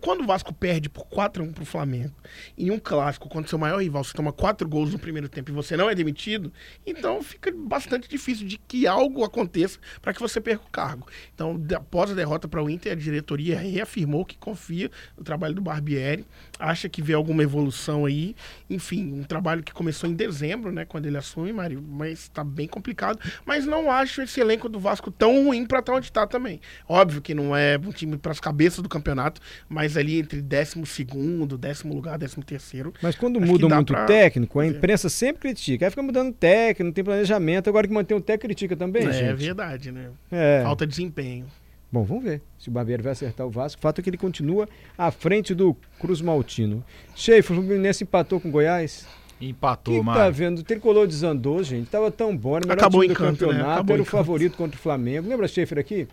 quando 0.00 0.22
o 0.22 0.26
Vasco 0.26 0.52
perde 0.52 0.88
por 0.88 1.06
4 1.06 1.42
a 1.42 1.46
1 1.46 1.52
pro 1.52 1.64
Flamengo, 1.64 2.14
em 2.58 2.70
um 2.70 2.78
clássico, 2.78 3.28
quando 3.28 3.48
seu 3.48 3.58
maior 3.58 3.80
rival 3.80 4.02
você 4.02 4.12
toma 4.12 4.32
quatro 4.32 4.68
gols 4.68 4.92
no 4.92 4.98
primeiro 4.98 5.28
tempo 5.28 5.50
e 5.50 5.54
você 5.54 5.76
não 5.76 5.88
é 5.88 5.94
demitido, 5.94 6.52
então 6.84 7.22
fica 7.22 7.52
bastante 7.52 8.08
difícil 8.08 8.46
de 8.46 8.58
que 8.58 8.86
algo 8.86 9.22
aconteça 9.22 9.78
para 10.02 10.12
que 10.12 10.20
você 10.20 10.40
perca 10.40 10.64
o 10.66 10.70
cargo. 10.70 11.06
Então, 11.34 11.60
após 11.76 12.10
a 12.10 12.14
derrota 12.14 12.48
para 12.48 12.62
o 12.62 12.68
Inter, 12.68 12.92
a 12.92 12.96
diretoria 12.96 13.58
reafirmou 13.58 14.24
que 14.24 14.36
confia 14.36 14.90
no 15.16 15.22
trabalho 15.22 15.54
do 15.54 15.60
Barbieri, 15.60 16.26
acha 16.58 16.88
que 16.88 17.02
vê 17.02 17.12
alguma 17.12 17.42
evolução 17.42 18.04
aí. 18.04 18.34
Enfim, 18.68 19.12
um 19.12 19.22
trabalho 19.22 19.62
que 19.62 19.72
começou 19.72 20.08
em 20.08 20.14
dezembro, 20.14 20.72
né, 20.72 20.84
quando 20.84 21.06
ele 21.06 21.16
assume, 21.16 21.52
Mário, 21.52 21.82
mas 21.82 22.22
está 22.22 22.42
bem 22.42 22.66
complicado. 22.66 23.18
Mas 23.44 23.66
não 23.66 23.90
acho 23.90 24.22
esse 24.22 24.40
elenco 24.40 24.68
do 24.68 24.80
Vasco 24.80 25.10
tão 25.10 25.44
ruim 25.44 25.66
para 25.66 25.78
estar 25.78 25.94
onde 25.94 26.06
está 26.06 26.26
também. 26.26 26.60
Óbvio 26.88 27.22
que 27.22 27.34
não 27.34 27.54
é 27.54 27.78
um 27.78 27.92
time 27.92 28.16
para 28.16 28.32
as 28.32 28.40
cabeças 28.40 28.82
do 28.82 28.88
campeonato, 28.88 29.40
mas 29.68 29.96
ali 29.96 30.18
entre 30.18 30.40
décimo 30.40 30.86
segundo, 30.86 31.56
décimo 31.58 31.94
lugar, 31.94 32.18
décimo 32.18 32.44
terceiro. 32.44 32.92
Mas 33.02 33.14
quando 33.14 33.40
muda 33.40 33.68
muito 33.68 33.92
pra... 33.92 34.06
técnico, 34.06 34.60
a 34.60 34.66
imprensa 34.66 35.08
sempre 35.08 35.40
critica. 35.40 35.86
Aí 35.86 35.90
fica 35.90 36.02
mudando 36.02 36.32
técnico, 36.32 36.84
não 36.84 36.92
tem 36.92 37.04
planejamento, 37.04 37.68
agora 37.68 37.86
que 37.86 37.92
mantém 37.92 38.16
o 38.16 38.20
técnico 38.20 38.44
critica 38.44 38.76
também, 38.76 39.06
é, 39.06 39.12
gente. 39.12 39.24
É 39.24 39.34
verdade, 39.34 39.90
né? 39.90 40.10
É. 40.30 40.62
Falta 40.62 40.86
de 40.86 40.90
desempenho. 40.90 41.46
Bom, 41.90 42.02
vamos 42.02 42.24
ver 42.24 42.42
se 42.58 42.68
o 42.68 42.72
Barbieri 42.72 43.02
vai 43.02 43.12
acertar 43.12 43.46
o 43.46 43.50
Vasco. 43.50 43.78
O 43.78 43.82
fato 43.82 44.00
é 44.00 44.02
que 44.02 44.10
ele 44.10 44.16
continua 44.16 44.68
à 44.98 45.12
frente 45.12 45.54
do 45.54 45.76
Cruz 46.00 46.20
Maltino. 46.20 46.84
Cheio, 47.14 47.40
o 47.40 47.44
Fluminense 47.44 48.02
empatou 48.02 48.40
com 48.40 48.48
o 48.48 48.50
Goiás. 48.50 49.06
Empatou, 49.40 50.02
mano. 50.02 50.18
tá 50.18 50.28
vendo? 50.28 50.58
O 50.58 50.62
tricolor 50.64 51.06
desandou, 51.06 51.62
gente. 51.62 51.88
Tava 51.88 52.10
tão 52.10 52.36
bom. 52.36 52.56
Era 52.56 52.64
o 52.64 52.68
melhor 52.68 52.80
Acabou 52.80 53.02
time 53.02 53.14
do 53.14 53.18
campeonato. 53.18 53.86
Né? 53.86 53.92
Era 53.92 54.02
o 54.02 54.04
favorito 54.04 54.56
contra 54.56 54.76
o 54.76 54.82
Flamengo. 54.82 55.28
Lembra 55.28 55.46
Schaefer 55.46 55.78
aqui? 55.78 56.08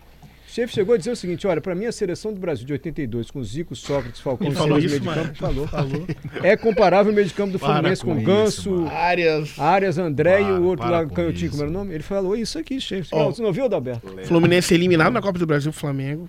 Chefe 0.52 0.74
chegou 0.74 0.94
a 0.94 0.98
dizer 0.98 1.12
o 1.12 1.16
seguinte: 1.16 1.46
olha, 1.46 1.62
para 1.62 1.74
mim 1.74 1.86
a 1.86 1.92
seleção 1.92 2.30
do 2.30 2.38
Brasil 2.38 2.66
de 2.66 2.74
82, 2.74 3.30
com 3.30 3.42
Zico, 3.42 3.74
Sócrates, 3.74 4.20
Falcão, 4.20 4.48
Ele 4.48 4.54
falou 4.54 4.78
isso, 4.78 4.88
meio 4.88 5.00
de 5.00 5.08
campo, 5.08 5.38
falou, 5.38 5.66
falou. 5.66 6.06
É 6.42 6.54
comparável 6.58 7.10
o 7.10 7.14
meio 7.14 7.26
de 7.26 7.32
campo 7.32 7.52
do 7.52 7.58
Fluminense 7.58 8.04
com, 8.04 8.14
com 8.14 8.22
Ganso, 8.22 8.86
Arias, 8.88 9.58
Arias 9.58 9.96
André 9.96 10.40
para, 10.40 10.50
e 10.50 10.52
o 10.52 10.64
outro 10.64 10.90
lá, 10.90 11.06
Canhotinho, 11.06 11.50
como 11.52 11.62
era 11.62 11.70
o 11.70 11.72
nome? 11.72 11.94
Ele 11.94 12.02
falou 12.02 12.36
isso 12.36 12.58
aqui, 12.58 12.78
chefe. 12.78 13.08
Oh, 13.12 13.32
Você 13.32 13.40
não 13.40 13.48
ouviu, 13.48 13.64
Adalberto? 13.64 14.06
Fluminense 14.24 14.74
eliminado 14.74 15.14
na 15.14 15.22
Copa 15.22 15.38
do 15.38 15.46
Brasil, 15.46 15.72
Flamengo. 15.72 16.28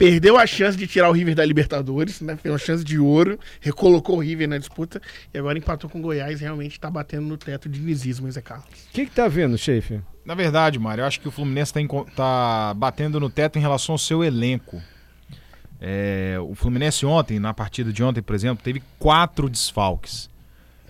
Perdeu 0.00 0.38
a 0.38 0.46
chance 0.46 0.78
de 0.78 0.86
tirar 0.86 1.10
o 1.10 1.12
River 1.12 1.34
da 1.34 1.44
Libertadores, 1.44 2.22
né? 2.22 2.34
Foi 2.34 2.50
uma 2.50 2.56
chance 2.56 2.82
de 2.82 2.98
ouro, 2.98 3.38
recolocou 3.60 4.16
o 4.16 4.20
River 4.20 4.48
na 4.48 4.56
disputa 4.56 4.98
e 5.34 5.36
agora 5.36 5.58
empatou 5.58 5.90
com 5.90 5.98
o 5.98 6.00
Goiás. 6.00 6.40
Realmente 6.40 6.72
está 6.72 6.90
batendo 6.90 7.26
no 7.26 7.36
teto 7.36 7.68
de 7.68 7.78
dinizismo, 7.78 8.32
Zé 8.32 8.40
Carlos. 8.40 8.64
O 8.66 8.92
que, 8.94 9.04
que 9.04 9.12
tá 9.12 9.28
vendo, 9.28 9.58
chefe? 9.58 10.00
Na 10.24 10.34
verdade, 10.34 10.78
Mário, 10.78 11.02
eu 11.02 11.06
acho 11.06 11.20
que 11.20 11.28
o 11.28 11.30
Fluminense 11.30 11.78
está 11.78 12.04
tá 12.16 12.72
batendo 12.72 13.20
no 13.20 13.28
teto 13.28 13.58
em 13.58 13.60
relação 13.60 13.92
ao 13.92 13.98
seu 13.98 14.24
elenco. 14.24 14.80
É, 15.78 16.38
o 16.40 16.54
Fluminense 16.54 17.04
ontem, 17.04 17.38
na 17.38 17.52
partida 17.52 17.92
de 17.92 18.02
ontem, 18.02 18.22
por 18.22 18.34
exemplo, 18.34 18.64
teve 18.64 18.82
quatro 18.98 19.50
desfalques. 19.50 20.30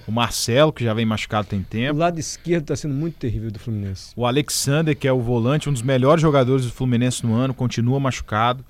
O 0.06 0.12
Marcelo, 0.12 0.72
que 0.72 0.84
já 0.84 0.94
vem 0.94 1.04
machucado 1.04 1.48
tem 1.48 1.64
tempo. 1.64 1.96
O 1.96 1.98
lado 1.98 2.20
esquerdo 2.20 2.62
está 2.62 2.76
sendo 2.76 2.94
muito 2.94 3.16
terrível 3.16 3.50
do 3.50 3.58
Fluminense. 3.58 4.12
O 4.14 4.24
Alexander, 4.24 4.96
que 4.96 5.08
é 5.08 5.12
o 5.12 5.20
volante, 5.20 5.68
um 5.68 5.72
dos 5.72 5.82
melhores 5.82 6.22
jogadores 6.22 6.64
do 6.64 6.70
Fluminense 6.70 7.26
no 7.26 7.34
ano, 7.34 7.52
continua 7.52 7.98
machucado. 7.98 8.64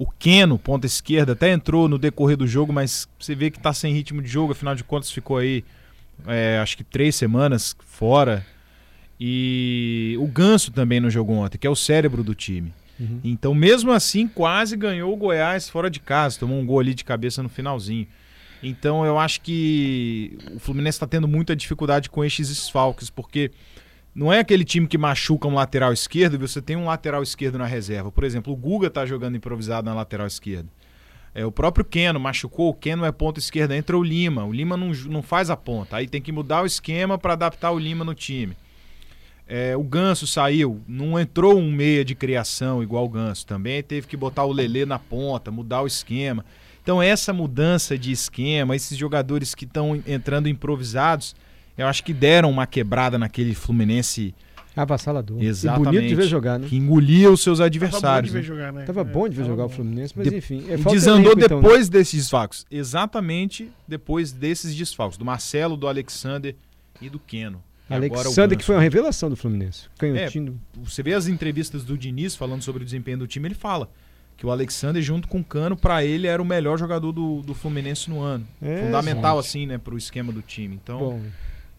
O 0.00 0.06
Keno, 0.06 0.58
ponta 0.58 0.86
esquerda, 0.86 1.32
até 1.32 1.52
entrou 1.52 1.86
no 1.86 1.98
decorrer 1.98 2.34
do 2.34 2.46
jogo, 2.46 2.72
mas 2.72 3.06
você 3.18 3.34
vê 3.34 3.50
que 3.50 3.58
está 3.58 3.70
sem 3.70 3.92
ritmo 3.92 4.22
de 4.22 4.30
jogo, 4.30 4.52
afinal 4.52 4.74
de 4.74 4.82
contas 4.82 5.10
ficou 5.10 5.36
aí, 5.36 5.62
é, 6.26 6.58
acho 6.58 6.74
que 6.74 6.82
três 6.82 7.14
semanas 7.14 7.76
fora. 7.84 8.42
E 9.20 10.16
o 10.18 10.26
Ganso 10.26 10.70
também 10.70 11.00
não 11.00 11.10
jogou 11.10 11.36
ontem, 11.36 11.58
que 11.58 11.66
é 11.66 11.70
o 11.70 11.76
cérebro 11.76 12.24
do 12.24 12.34
time. 12.34 12.72
Uhum. 12.98 13.20
Então, 13.22 13.54
mesmo 13.54 13.92
assim, 13.92 14.26
quase 14.26 14.74
ganhou 14.74 15.12
o 15.12 15.16
Goiás 15.18 15.68
fora 15.68 15.90
de 15.90 16.00
casa, 16.00 16.40
tomou 16.40 16.58
um 16.58 16.64
gol 16.64 16.80
ali 16.80 16.94
de 16.94 17.04
cabeça 17.04 17.42
no 17.42 17.50
finalzinho. 17.50 18.06
Então, 18.62 19.04
eu 19.04 19.18
acho 19.18 19.42
que 19.42 20.38
o 20.54 20.58
Fluminense 20.58 20.96
está 20.96 21.06
tendo 21.06 21.28
muita 21.28 21.54
dificuldade 21.54 22.08
com 22.08 22.24
esses 22.24 22.48
desfalques, 22.48 23.10
porque 23.10 23.50
não 24.14 24.32
é 24.32 24.40
aquele 24.40 24.64
time 24.64 24.86
que 24.86 24.98
machuca 24.98 25.46
um 25.46 25.54
lateral 25.54 25.92
esquerdo 25.92 26.34
e 26.34 26.38
você 26.38 26.60
tem 26.60 26.76
um 26.76 26.86
lateral 26.86 27.22
esquerdo 27.22 27.58
na 27.58 27.66
reserva. 27.66 28.10
Por 28.10 28.24
exemplo, 28.24 28.52
o 28.52 28.56
Guga 28.56 28.88
está 28.88 29.06
jogando 29.06 29.36
improvisado 29.36 29.84
na 29.84 29.94
lateral 29.94 30.26
esquerda. 30.26 30.68
É, 31.32 31.46
o 31.46 31.52
próprio 31.52 31.84
Keno 31.84 32.18
machucou, 32.18 32.70
o 32.70 32.74
Keno 32.74 33.04
é 33.04 33.12
ponta 33.12 33.38
esquerda, 33.38 33.76
entra 33.76 33.96
o 33.96 34.02
Lima. 34.02 34.44
O 34.44 34.52
Lima 34.52 34.76
não, 34.76 34.88
não 35.08 35.22
faz 35.22 35.48
a 35.48 35.56
ponta. 35.56 35.96
Aí 35.96 36.08
tem 36.08 36.20
que 36.20 36.32
mudar 36.32 36.62
o 36.62 36.66
esquema 36.66 37.16
para 37.16 37.34
adaptar 37.34 37.70
o 37.70 37.78
Lima 37.78 38.04
no 38.04 38.14
time. 38.14 38.56
É, 39.46 39.76
o 39.76 39.82
Ganso 39.82 40.26
saiu, 40.26 40.80
não 40.86 41.18
entrou 41.18 41.58
um 41.58 41.72
meia 41.72 42.04
de 42.04 42.14
criação 42.14 42.82
igual 42.82 43.04
o 43.04 43.08
Ganso. 43.08 43.46
Também 43.46 43.82
teve 43.82 44.06
que 44.06 44.16
botar 44.16 44.44
o 44.44 44.52
Lelê 44.52 44.84
na 44.84 44.98
ponta, 44.98 45.50
mudar 45.50 45.82
o 45.82 45.86
esquema. 45.86 46.44
Então, 46.82 47.02
essa 47.02 47.32
mudança 47.32 47.96
de 47.96 48.10
esquema, 48.10 48.74
esses 48.74 48.96
jogadores 48.96 49.54
que 49.54 49.64
estão 49.64 50.02
entrando 50.06 50.48
improvisados, 50.48 51.36
eu 51.76 51.86
acho 51.86 52.02
que 52.04 52.12
deram 52.12 52.50
uma 52.50 52.66
quebrada 52.66 53.18
naquele 53.18 53.54
Fluminense 53.54 54.34
Avassalador. 54.76 55.42
Exatamente. 55.42 55.88
E 55.88 55.92
bonito 55.92 56.08
de 56.08 56.14
ver 56.14 56.28
jogar, 56.28 56.58
né? 56.58 56.66
Que 56.68 56.76
engolia 56.76 57.30
os 57.30 57.42
seus 57.42 57.58
Tava 57.58 57.68
bom 57.70 57.74
adversários. 57.76 58.32
de 58.32 58.38
ver 58.38 58.42
né? 58.42 58.46
jogar, 58.46 58.72
né? 58.72 58.84
Tava 58.84 59.00
É, 59.00 59.04
bom 59.04 59.28
de 59.28 59.34
ver 59.34 59.42
tava 59.42 59.48
jogar 59.52 59.64
o. 59.66 59.68
Fluminense, 59.68 60.14
mas 60.16 60.28
De- 60.30 60.36
enfim. 60.36 60.64
É 60.68 60.74
E 60.74 60.84
desandou 60.84 61.32
elenco, 61.32 61.44
então, 61.44 61.56
né? 61.60 61.62
depois 61.62 61.88
desses 61.88 62.20
desfalques. 62.22 62.64
Exatamente 62.70 63.70
depois 63.88 64.30
desses 64.32 64.74
desfalques. 64.74 65.18
Do 65.18 65.24
Marcelo, 65.24 65.76
do 65.76 65.88
Alexander 65.88 66.54
e 67.00 67.08
do 67.08 67.18
Keno. 67.18 67.62
E 67.88 67.92
o 67.92 67.96
Alexander, 67.96 68.56
que 68.56 68.64
foi 68.64 68.76
uma 68.76 68.80
revelação 68.82 69.28
do 69.28 69.34
Fluminense. 69.34 69.88
Canhotinho. 69.98 70.60
Você 70.84 71.02
vê 71.02 71.14
as 71.14 71.26
entrevistas 71.26 71.82
do 71.82 71.98
Diniz 71.98 72.36
falando 72.36 72.62
sobre 72.62 72.82
o 72.82 72.84
desempenho 72.84 73.18
do 73.18 73.26
time, 73.26 73.48
ele 73.48 73.54
fala 73.56 73.90
que 74.36 74.46
o 74.46 74.50
Alexander, 74.50 75.02
junto 75.02 75.26
com 75.26 75.40
o 75.40 75.44
Cano, 75.44 75.76
pra 75.76 76.04
ele 76.04 76.26
era 76.28 76.40
o 76.40 76.44
melhor 76.44 76.78
jogador 76.78 77.10
do, 77.10 77.42
do 77.42 77.52
Fluminense 77.54 78.08
no 78.08 78.20
ano. 78.20 78.46
É, 78.62 78.84
Fundamental, 78.84 79.38
assim, 79.38 79.66
né, 79.66 79.76
pro 79.76 79.98
esquema 79.98 80.32
do 80.32 80.40
time. 80.40 80.78
Então, 80.82 80.98
Bom, 81.00 81.20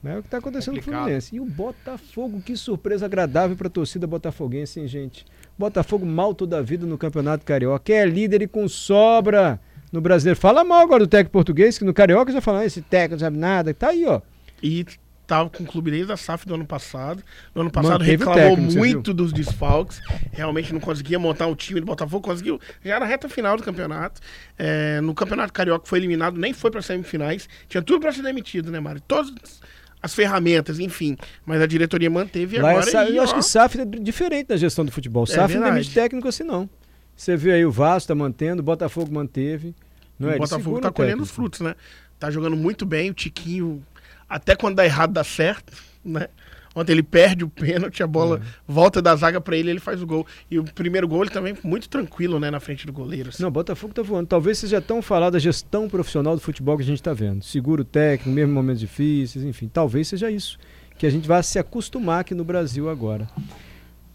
mas 0.01 0.13
é 0.13 0.17
o 0.17 0.22
que 0.22 0.27
está 0.27 0.38
acontecendo 0.38 0.75
no. 0.75 0.81
Fluminense. 0.81 1.36
E 1.36 1.39
o 1.39 1.46
Botafogo, 1.46 2.41
que 2.41 2.55
surpresa 2.58 3.05
agradável 3.05 3.55
para 3.55 3.67
a 3.67 3.72
torcida 3.72 4.08
botafoguense, 4.08 4.79
hein, 4.79 4.88
gente? 4.88 5.25
Botafogo 5.58 6.05
mal 6.05 6.34
toda 6.34 6.58
a 6.58 6.62
vida 6.62 6.86
no 6.86 6.98
Campeonato 6.98 7.46
Carioca. 7.46 7.93
É 7.93 8.05
líder 8.05 8.41
e 8.41 8.48
com 8.48 8.67
sobra 8.67 9.60
no 9.91 10.01
brasileiro. 10.01 10.39
Fala 10.39 10.63
mal 10.63 10.79
agora 10.79 11.05
do 11.05 11.08
técnico 11.08 11.31
português, 11.31 11.77
que 11.77 11.86
no 11.86 11.93
Carioca 11.93 12.31
já 12.31 12.41
falou, 12.41 12.63
esse 12.63 12.81
técnico 12.81 13.13
não 13.13 13.20
sabe 13.20 13.38
nada. 13.38 13.74
Tá 13.74 13.89
aí, 13.89 14.05
ó. 14.05 14.22
E 14.63 14.86
tava 15.27 15.50
com 15.50 15.63
o 15.63 15.65
clube 15.67 15.91
desde 15.91 16.12
a 16.12 16.17
SAF 16.17 16.46
do 16.46 16.55
ano 16.55 16.65
passado. 16.65 17.24
No 17.53 17.62
ano 17.62 17.72
passado 17.72 18.00
Manteve 18.00 18.12
reclamou 18.12 18.55
técnico, 18.55 18.77
muito 18.77 19.13
dos 19.13 19.31
desfalques. 19.31 20.01
Realmente 20.31 20.74
não 20.74 20.79
conseguia 20.81 21.17
montar 21.17 21.48
um 21.48 21.55
time 21.55 21.79
do 21.79 21.86
Botafogo. 21.86 22.27
Conseguiu 22.27 22.60
já 22.84 23.00
na 23.00 23.05
reta 23.05 23.29
final 23.29 23.55
do 23.55 23.63
campeonato. 23.63 24.20
É, 24.58 25.00
no 25.00 25.13
Campeonato 25.13 25.53
Carioca 25.53 25.86
foi 25.86 26.00
eliminado, 26.00 26.38
nem 26.38 26.53
foi 26.53 26.72
para 26.72 26.81
semifinais. 26.81 27.48
Tinha 27.70 27.81
tudo 27.81 28.01
para 28.01 28.12
ser 28.12 28.24
demitido, 28.24 28.72
né, 28.72 28.79
Mário? 28.79 29.01
Todas 29.08 29.62
as 30.01 30.13
ferramentas, 30.15 30.79
enfim. 30.79 31.15
Mas 31.46 31.62
a 31.62 31.65
diretoria 31.67 32.10
manteve 32.10 32.58
e 32.58 32.60
Lá 32.60 32.70
é 32.70 32.72
agora. 32.77 32.91
sa- 32.91 33.01
aí, 33.01 33.15
eu 33.17 33.24
acho 33.24 33.34
ó, 33.34 33.38
que 33.38 33.43
SAF 33.43 33.79
é 33.81 33.86
diferente 33.86 34.50
na 34.50 34.58
gestão 34.58 34.84
do 34.86 34.91
futebol. 34.91 35.25
SAF 35.25 35.55
não 35.55 35.63
demite 35.72 35.93
técnico 35.93 36.27
assim, 36.27 36.43
não. 36.43 36.70
Você 37.15 37.36
vê 37.38 37.51
aí 37.53 37.65
o 37.65 37.72
Vasco 37.72 38.08
tá 38.08 38.15
mantendo, 38.15 38.62
o 38.62 38.63
Botafogo 38.63 39.13
manteve. 39.13 39.75
Não 40.17 40.29
é? 40.29 40.31
o 40.31 40.34
Ele 40.36 40.39
Botafogo 40.39 40.79
tá 40.79 40.89
o 40.89 40.93
colhendo 40.93 41.22
os 41.24 41.29
frutos, 41.31 41.60
né? 41.62 41.75
Tá 42.20 42.29
jogando 42.31 42.55
muito 42.55 42.86
bem, 42.86 43.10
o 43.10 43.13
Tiquinho, 43.13 43.84
até 44.29 44.55
quando 44.55 44.75
dá 44.75 44.86
errado, 44.86 45.13
dá 45.13 45.24
certo, 45.24 45.74
né? 46.03 46.27
Ontem 46.73 46.93
ele 46.93 47.03
perde 47.03 47.43
o 47.43 47.49
pênalti, 47.49 48.01
a 48.01 48.07
bola 48.07 48.37
É. 48.37 48.41
volta 48.65 49.01
da 49.01 49.13
zaga 49.15 49.41
pra 49.41 49.57
ele, 49.57 49.69
ele 49.71 49.79
faz 49.79 50.01
o 50.01 50.07
gol. 50.07 50.25
E 50.49 50.57
o 50.57 50.63
primeiro 50.63 51.07
gol 51.07 51.21
ele 51.23 51.29
também 51.31 51.53
muito 51.63 51.89
tranquilo, 51.89 52.39
né, 52.39 52.49
na 52.49 52.59
frente 52.61 52.85
do 52.85 52.93
goleiro. 52.93 53.29
assim. 53.29 53.41
Não, 53.43 53.49
o 53.49 53.51
Botafogo 53.51 53.93
tá 53.93 54.01
voando. 54.01 54.27
Talvez 54.27 54.57
seja 54.57 54.79
tão 54.79 55.01
falado 55.01 55.33
da 55.33 55.39
gestão 55.39 55.89
profissional 55.89 56.33
do 56.35 56.41
futebol 56.41 56.77
que 56.77 56.83
a 56.83 56.85
gente 56.85 56.99
está 57.01 57.13
vendo. 57.13 57.43
Segura 57.43 57.81
o 57.81 57.85
técnico, 57.85 58.29
mesmo 58.29 58.51
em 58.51 58.55
momentos 58.55 58.79
difíceis, 58.79 59.43
enfim. 59.43 59.67
Talvez 59.71 60.07
seja 60.07 60.31
isso. 60.31 60.57
Que 60.97 61.05
a 61.05 61.09
gente 61.09 61.27
vai 61.27 61.41
se 61.43 61.59
acostumar 61.59 62.21
aqui 62.21 62.33
no 62.33 62.43
Brasil 62.45 62.89
agora. 62.89 63.27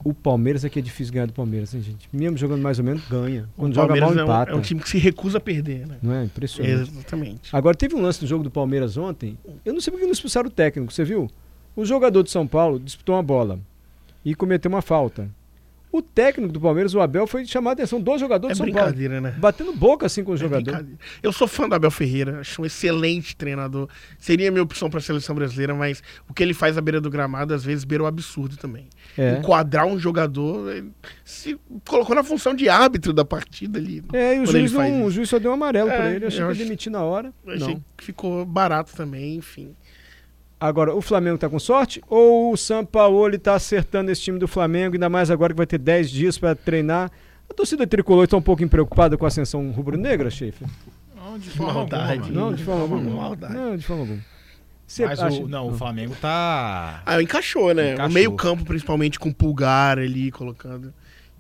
O 0.05 0.15
Palmeiras 0.15 0.65
aqui 0.65 0.79
é 0.79 0.83
difícil 0.83 1.13
ganhar 1.13 1.27
do 1.27 1.33
Palmeiras, 1.33 1.75
hein, 1.75 1.83
gente? 1.83 2.09
Mesmo 2.13 2.37
jogando 2.37 2.63
mais 2.63 2.79
ou 2.79 2.85
menos, 2.85 3.03
ganha. 3.09 3.49
Quando 3.57 3.73
o 3.73 3.75
joga 3.75 3.89
mal, 3.89 3.99
Palmeiras 3.99 4.19
é 4.19 4.23
um- 4.23 4.25
empata. 4.25 4.53
é, 4.53 4.55
um, 4.55 4.61
time 4.61 4.81
que 4.81 4.89
se 4.89 4.99
recusa 4.99 5.39
a 5.39 5.41
perder, 5.41 5.85
né? 5.87 5.97
Não 6.01 6.13
é? 6.15 6.25
Impressionante. 6.25 6.91
Exatamente. 6.91 7.51
Agora, 7.53 7.77
teve 7.77 7.97
um 7.97 8.01
lance 8.03 8.23
no 8.23 8.29
jogo 8.29 8.45
do 8.45 8.51
Palmeiras 8.51 8.97
ontem. 8.97 9.37
Eu 9.65 9.73
não 9.75 9.81
sei 9.81 9.91
por 9.91 9.99
que 9.99 10.05
não 10.07 10.13
expulsaram 10.13 10.47
o 10.47 10.51
técnico, 10.51 10.93
você 10.93 11.03
viu? 11.05 11.29
O 11.77 11.85
jogador 11.85 12.23
de 12.23 12.31
São 12.31 12.47
Paulo 12.47 12.81
disputou 12.81 13.15
uma 13.15 13.23
bola 13.23 13.61
e 14.25 14.35
cometeu 14.35 14.69
uma 14.71 14.83
falta. 14.83 15.29
O 15.93 16.03
técnico 16.03 16.53
do 16.53 16.61
Palmeiras, 16.61 16.93
o 16.95 17.01
Abel, 17.01 17.27
foi 17.27 17.47
chamar 17.47 17.71
a 17.71 17.73
atenção 17.73 17.99
do 17.99 18.19
jogador 18.19 18.49
É 18.49 18.51
de 18.53 18.59
São 18.59 18.67
Paulo. 18.67 18.81
brincadeira, 18.83 19.19
né? 19.19 19.35
Batendo 19.39 19.73
boca 19.73 20.05
assim 20.05 20.23
com 20.23 20.33
o 20.33 20.35
É 20.35 20.37
jogador. 20.37 20.85
Eu 21.23 21.33
sou 21.33 21.49
fã 21.49 21.67
do 21.67 21.75
Abel 21.75 21.91
Ferreira, 21.91 22.41
acho 22.41 22.61
um 22.61 22.67
excelente 22.67 23.35
treinador. 23.35 23.89
Seria 24.19 24.51
minha 24.51 24.63
opção 24.63 24.91
para 24.91 24.99
a 24.99 25.03
seleção 25.03 25.35
brasileira, 25.35 25.75
mas 25.75 26.03
o 26.29 26.35
que 26.35 26.43
ele 26.43 26.53
faz 26.53 26.77
à 26.77 26.83
beira 26.83 27.01
do 27.01 27.09
gramado, 27.09 27.55
às 27.55 27.65
vezes, 27.65 27.85
beira 27.85 28.05
o 28.05 28.07
absurdo 28.07 28.59
também. 28.59 28.89
É. 29.17 29.39
Enquadrar 29.39 29.87
um 29.87 29.99
jogador, 29.99 30.71
ele 30.75 30.93
se 31.25 31.59
colocou 31.89 32.15
na 32.15 32.23
função 32.25 32.53
de 32.53 32.69
árbitro 32.69 33.15
da 33.15 33.25
partida 33.25 33.79
ali. 33.79 34.03
É, 34.13 34.37
e 34.37 34.41
o 34.41 34.47
juiz, 34.47 34.73
não, 34.73 35.05
o 35.05 35.11
juiz 35.11 35.31
só 35.31 35.39
deu 35.39 35.51
um 35.51 35.55
amarelo 35.55 35.89
É, 35.89 35.97
pra 35.97 36.11
ele. 36.11 36.27
Achei 36.27 36.45
que 36.45 36.53
ia 36.53 36.65
demitir 36.65 36.93
na 36.93 37.03
hora. 37.05 37.33
Achei 37.47 37.75
Não. 37.75 37.83
que 37.97 38.05
ficou 38.05 38.45
barato 38.45 38.95
também, 38.95 39.37
enfim. 39.37 39.75
Agora, 40.59 40.95
o 40.95 41.03
Flamengo 41.03 41.37
tá 41.37 41.49
com 41.51 41.59
sorte 41.59 42.03
ou 42.09 42.53
o 42.53 42.57
São 42.57 42.85
Paulo 42.85 43.39
tá 43.39 43.55
acertando 43.55 44.11
esse 44.11 44.23
time 44.23 44.39
do 44.39 44.49
Flamengo, 44.49 44.95
ainda 44.95 45.09
mais 45.09 45.31
agora 45.31 45.53
que 45.53 45.57
vai 45.59 45.67
ter 45.67 45.79
10 45.79 46.11
dias 46.11 46.39
pra 46.39 46.55
treinar? 46.55 47.11
A 47.49 47.55
torcida 47.55 47.87
tricolor 47.87 48.25
está 48.25 48.37
um 48.37 48.43
pouco 48.43 48.67
preocupada 48.67 49.17
com 49.19 49.25
a 49.25 49.29
ascensão 49.29 49.71
rubro-negra, 49.71 50.31
Schaefer? 50.31 50.67
Não, 51.15 51.39
de 51.39 51.51
forma 51.51 51.75
maldade. 51.75 52.21
alguma, 52.21 52.41
Não, 52.41 52.53
de 52.55 52.65
forma 52.65 52.83
de 52.83 52.89
forma 52.89 53.05
alguma. 53.05 53.23
maldade. 53.23 53.55
Não, 53.55 53.77
de 53.77 53.85
forma 53.85 54.03
alguma. 54.03 54.21
Você 54.87 55.05
Mas 55.05 55.21
acha- 55.21 55.43
o, 55.43 55.49
não, 55.49 55.69
o 55.69 55.73
Flamengo 55.75 56.15
tá. 56.21 57.03
Ah, 57.05 57.21
encaixou, 57.21 57.75
né? 57.75 57.93
Encaixou. 57.95 58.11
O 58.11 58.15
meio-campo, 58.15 58.65
principalmente 58.65 59.19
com 59.19 59.29
o 59.29 59.35
pulgar 59.35 59.99
ali, 59.99 60.31
colocando. 60.31 60.95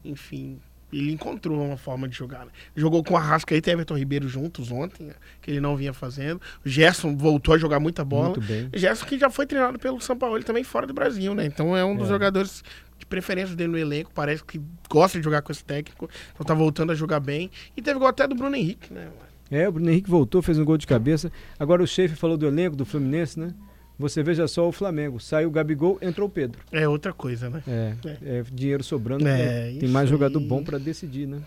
Enfim, 0.04 0.58
ele 0.99 1.12
encontrou 1.12 1.61
uma 1.65 1.76
forma 1.76 2.09
de 2.09 2.17
jogar. 2.17 2.47
né? 2.47 2.53
Jogou 2.75 3.03
com 3.05 3.17
a 3.17 3.21
Rasca 3.21 3.55
e 3.55 3.59
Everton 3.59 3.97
Ribeiro 3.97 4.29
juntos 4.29 4.71
ontem, 4.71 5.05
né? 5.05 5.15
que 5.43 5.50
ele 5.50 5.61
não 5.61 5.76
vinha 5.76 5.93
fazendo. 5.93 6.41
O 6.65 6.69
Gerson 6.69 7.17
voltou 7.17 7.55
a 7.55 7.59
jogar 7.59 7.79
muita 7.81 8.05
bola. 8.05 8.31
Muito 8.31 8.41
bem. 8.41 8.69
O 8.75 8.79
Gerson 8.79 9.05
que 9.07 9.19
já 9.19 9.29
foi 9.31 9.47
treinado 9.47 9.79
pelo 9.79 10.00
São 10.00 10.17
Paulo 10.17 10.43
também 10.43 10.65
fora 10.65 10.87
do 10.87 10.95
Brasil, 10.95 11.35
né? 11.35 11.45
Então 11.47 11.76
é 11.76 11.85
um 11.85 11.97
dos 11.97 12.07
É. 12.07 12.11
jogadores 12.11 12.62
de 12.99 13.05
preferência 13.07 13.55
dele 13.55 13.73
no 13.73 13.79
elenco. 13.79 14.11
Parece 14.15 14.43
que 14.45 14.61
gosta 14.88 15.19
de 15.19 15.25
jogar 15.25 15.43
com 15.43 15.53
esse 15.53 15.65
técnico. 15.65 16.09
Então 16.35 16.47
tá 16.47 16.55
voltando 16.55 16.93
a 16.93 16.95
jogar 16.95 17.21
bem. 17.21 17.50
E 17.76 17.83
teve 17.83 17.99
gol 17.99 18.09
até 18.09 18.26
do 18.26 18.35
Bruno 18.35 18.57
Henrique, 18.57 18.93
né? 18.93 19.09
É, 19.50 19.69
o 19.69 19.73
Bruno 19.73 19.88
Henrique 19.91 20.11
voltou, 20.11 20.43
fez 20.43 20.59
um 20.59 20.65
gol 20.65 20.76
de 20.76 20.87
cabeça. 20.87 21.31
Agora 21.59 21.83
o 21.83 21.87
Schaefer 21.87 22.17
falou 22.17 22.37
do 22.37 22.47
elenco 22.47 22.75
do 22.75 22.85
Fluminense, 22.85 23.38
né? 23.38 23.55
Você 23.99 24.23
veja 24.23 24.47
só 24.47 24.69
o 24.69 24.73
Flamengo. 24.73 25.19
Saiu 25.19 25.49
o 25.49 25.50
Gabigol, 25.50 25.99
entrou 26.03 26.29
o 26.29 26.31
Pedro. 26.31 26.61
É 26.71 26.87
outra 26.87 27.12
coisa, 27.12 27.49
né? 27.49 27.62
É, 27.67 27.95
é 28.23 28.45
dinheiro 28.53 28.83
sobrando. 28.85 29.26
É, 29.26 29.33
né? 29.33 29.62
Tem 29.71 29.85
isso 29.85 29.88
mais 29.88 30.09
jogador 30.09 30.38
aí. 30.38 30.45
bom 30.45 30.62
pra 30.62 30.76
decidir, 30.79 31.26
né? 31.26 31.38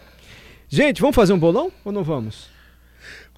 Gente, 0.67 0.99
vamos 1.01 1.15
fazer 1.15 1.33
um 1.33 1.39
bolão 1.39 1.71
ou 1.85 1.91
não 1.91 2.03
vamos? 2.03 2.47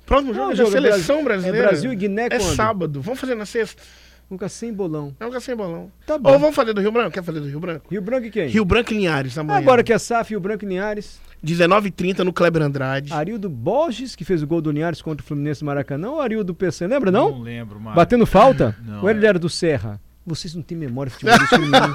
Próximo 0.06 0.34
jogo 0.34 0.46
Não, 0.48 0.51
é 0.51 0.56
da 0.56 0.63
jogo 0.63 0.70
é 0.70 0.72
seleção 0.82 1.24
Brasil- 1.24 1.24
brasileira. 1.24 1.58
É 1.58 1.70
Brasil 1.70 1.94
e 1.94 1.96
Guiné 1.96 2.25
É 2.25 2.30
quando? 2.30 2.56
sábado. 2.56 3.01
Vamos 3.01 3.20
fazer 3.20 3.36
na 3.36 3.46
sexta? 3.46 3.82
Nunca 4.30 4.48
sem 4.48 4.72
bolão. 4.74 5.13
Vamos 5.20 5.34
ficar 5.36 5.41
sem 5.46 5.56
bolão. 5.56 5.91
Tá 6.06 6.18
bom. 6.18 6.32
Ou 6.32 6.39
vamos 6.39 6.56
fazer 6.56 6.72
do 6.74 6.80
Rio 6.82 6.91
Branco? 6.91 7.12
Quer 7.12 7.24
fazer 7.24 7.41
do 7.41 7.48
Rio 7.48 7.60
Branco? 7.60 7.88
Rio 7.91 8.01
Branco 8.01 8.27
e 8.27 8.32
quem? 8.32 8.48
Rio 8.48 8.63
Branco 8.63 8.94
e 8.94 8.98
Linhares, 8.98 9.38
amanhã. 9.38 9.60
Agora 9.60 9.84
que 9.84 9.91
é 9.91 9.98
SAF, 9.98 10.30
Rio 10.32 10.39
Branco 10.39 10.63
e 10.63 10.68
Linhares. 10.70 11.20
19h30 11.43 12.19
no 12.19 12.31
Kleber 12.31 12.62
Andrade. 12.62 13.12
Arildo 13.13 13.50
Borges, 13.50 14.15
que 14.15 14.24
fez 14.24 14.43
o 14.43 14.48
gol 14.48 14.62
do 14.62 14.71
Linhares 14.71 15.01
contra 15.01 15.24
o 15.24 15.27
Fluminense 15.27 15.62
no 15.63 15.67
Maracanã, 15.67 16.12
ou 16.12 16.21
Arildo 16.21 16.53
PC? 16.53 16.86
Lembra, 16.88 17.12
não? 17.12 17.31
Não 17.31 17.41
lembro, 17.41 17.79
mano. 17.79 17.95
Batendo 17.95 18.25
falta? 18.25 18.75
Não. 18.86 19.01
Ou 19.01 19.10
ele 19.10 19.25
era 19.25 19.39
do 19.39 19.50
Serra? 19.50 20.00
Vocês 20.25 20.53
não 20.53 20.62
têm 20.62 20.77
memória 20.77 21.12
futebolística 21.12 21.57
nenhuma. 21.57 21.93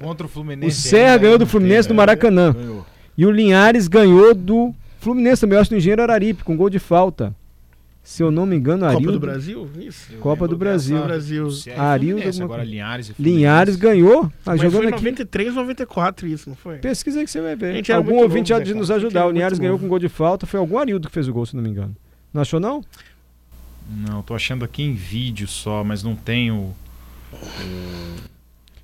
Contra 0.00 0.24
o 0.26 0.28
O 0.28 0.32
Fluminense. 0.32 0.80
Serra 0.82 1.12
ainda 1.14 1.18
ganhou 1.22 1.38
do 1.38 1.46
Fluminense 1.46 1.88
tem, 1.88 1.94
no 1.96 2.00
né? 2.00 2.06
Maracanã. 2.06 2.52
Ganhou. 2.52 2.86
E 3.16 3.26
o 3.26 3.30
Linhares 3.32 3.88
ganhou 3.88 4.34
do 4.34 4.72
Fluminense 5.00 5.40
também, 5.40 5.56
eu 5.56 5.60
acho, 5.60 5.70
do 5.70 5.76
Engenheiro 5.76 6.02
Araripe, 6.02 6.44
com 6.44 6.56
gol 6.56 6.70
de 6.70 6.78
falta. 6.78 7.34
Se 8.02 8.22
eu 8.22 8.30
não 8.30 8.46
me 8.46 8.56
engano, 8.56 8.80
Copa 8.86 8.96
Arildo... 8.96 9.12
do 9.12 9.20
Brasil? 9.20 9.70
Isso. 9.78 10.12
Eu 10.12 10.20
Copa 10.20 10.48
do 10.48 10.56
Brasil. 10.56 11.02
Brasil. 11.02 11.46
Arildo 11.76 12.20
Fluminense, 12.22 12.42
alguma 12.42 12.56
Agora. 12.56 12.70
Linhares 12.70 13.08
e. 13.10 13.22
Linhares 13.22 13.76
ganhou, 13.76 14.24
ah, 14.24 14.32
Mas 14.46 14.60
jogando 14.62 14.82
foi 14.82 14.90
em 14.90 14.94
aqui. 14.94 15.04
93, 15.04 15.54
94 15.54 16.26
isso, 16.26 16.48
não 16.48 16.56
foi? 16.56 16.78
Pesquisa 16.78 17.18
aí 17.18 17.24
que 17.24 17.30
você 17.30 17.40
vai 17.40 17.52
A 17.52 17.56
ver. 17.56 17.92
Algum 17.92 18.16
ouvinte 18.16 18.50
novo, 18.50 18.62
há 18.62 18.64
de 18.64 18.72
Zé 18.72 18.78
nos 18.78 18.90
ajudar. 18.90 19.26
O 19.26 19.30
Linhares 19.30 19.58
ganhou 19.58 19.74
novo. 19.74 19.84
com 19.84 19.88
gol 19.88 19.98
de 19.98 20.08
falta. 20.08 20.46
Foi 20.46 20.58
algum 20.58 20.78
Arildo 20.78 21.08
que 21.08 21.14
fez 21.14 21.28
o 21.28 21.32
gol, 21.32 21.44
se 21.44 21.54
não 21.54 21.62
me 21.62 21.68
engano. 21.68 21.94
Não 22.32 22.40
achou, 22.40 22.58
não? 22.58 22.82
Não, 23.90 24.22
tô 24.22 24.34
achando 24.34 24.64
aqui 24.64 24.82
em 24.82 24.94
vídeo 24.94 25.46
só, 25.46 25.84
mas 25.84 26.02
não 26.02 26.16
tenho. 26.16 26.74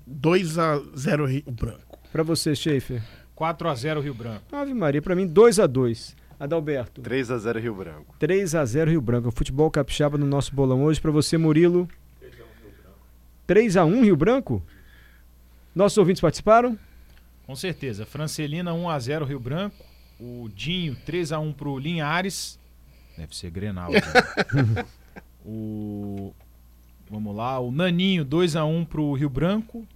2x0 0.09 1.27
Rio 1.27 1.51
Branco. 1.51 1.99
Pra 2.13 2.23
você, 2.23 2.55
Schaefer. 2.55 3.03
4x0 3.37 4.01
Rio 4.03 4.15
Branco. 4.15 4.43
Ave 4.53 4.73
Maria. 4.75 5.03
Pra 5.03 5.17
mim, 5.17 5.27
2 5.27 5.59
a 5.59 5.67
2 5.67 6.15
Adalberto. 6.41 7.03
3 7.03 7.31
a 7.31 7.39
0 7.39 7.61
Rio 7.61 7.75
Branco. 7.75 8.15
3 8.19 8.55
a 8.55 8.65
0 8.65 8.91
Rio 8.91 9.01
Branco. 9.03 9.29
O 9.29 9.31
futebol 9.31 9.71
capixaba 9.71 10.17
no 10.17 10.25
nosso 10.25 10.55
bolão 10.55 10.83
hoje. 10.85 10.99
Pra 10.99 11.11
você, 11.11 11.37
Murilo. 11.37 11.87
3 13.47 13.77
a 13.77 13.85
1 13.85 14.03
Rio 14.05 14.17
Branco? 14.17 14.63
Nossos 15.75 15.99
ouvintes 15.99 16.21
participaram? 16.23 16.79
Com 17.47 17.55
certeza. 17.55 18.07
Francelina 18.07 18.73
1x0 18.73 19.27
Rio 19.27 19.39
Branco. 19.39 19.85
O 20.19 20.49
Dinho 20.55 20.97
3x1 21.07 21.55
pro 21.55 21.79
Linhares. 21.79 22.59
Deve 23.19 23.37
ser 23.37 23.51
Grenal. 23.51 23.91
né? 23.93 24.01
o. 25.45 26.33
Vamos 27.11 27.37
lá. 27.37 27.59
O 27.61 27.71
Naninho 27.71 28.25
2x1 28.25 28.87
pro 28.87 29.13
Rio 29.13 29.29
Branco. 29.29 29.87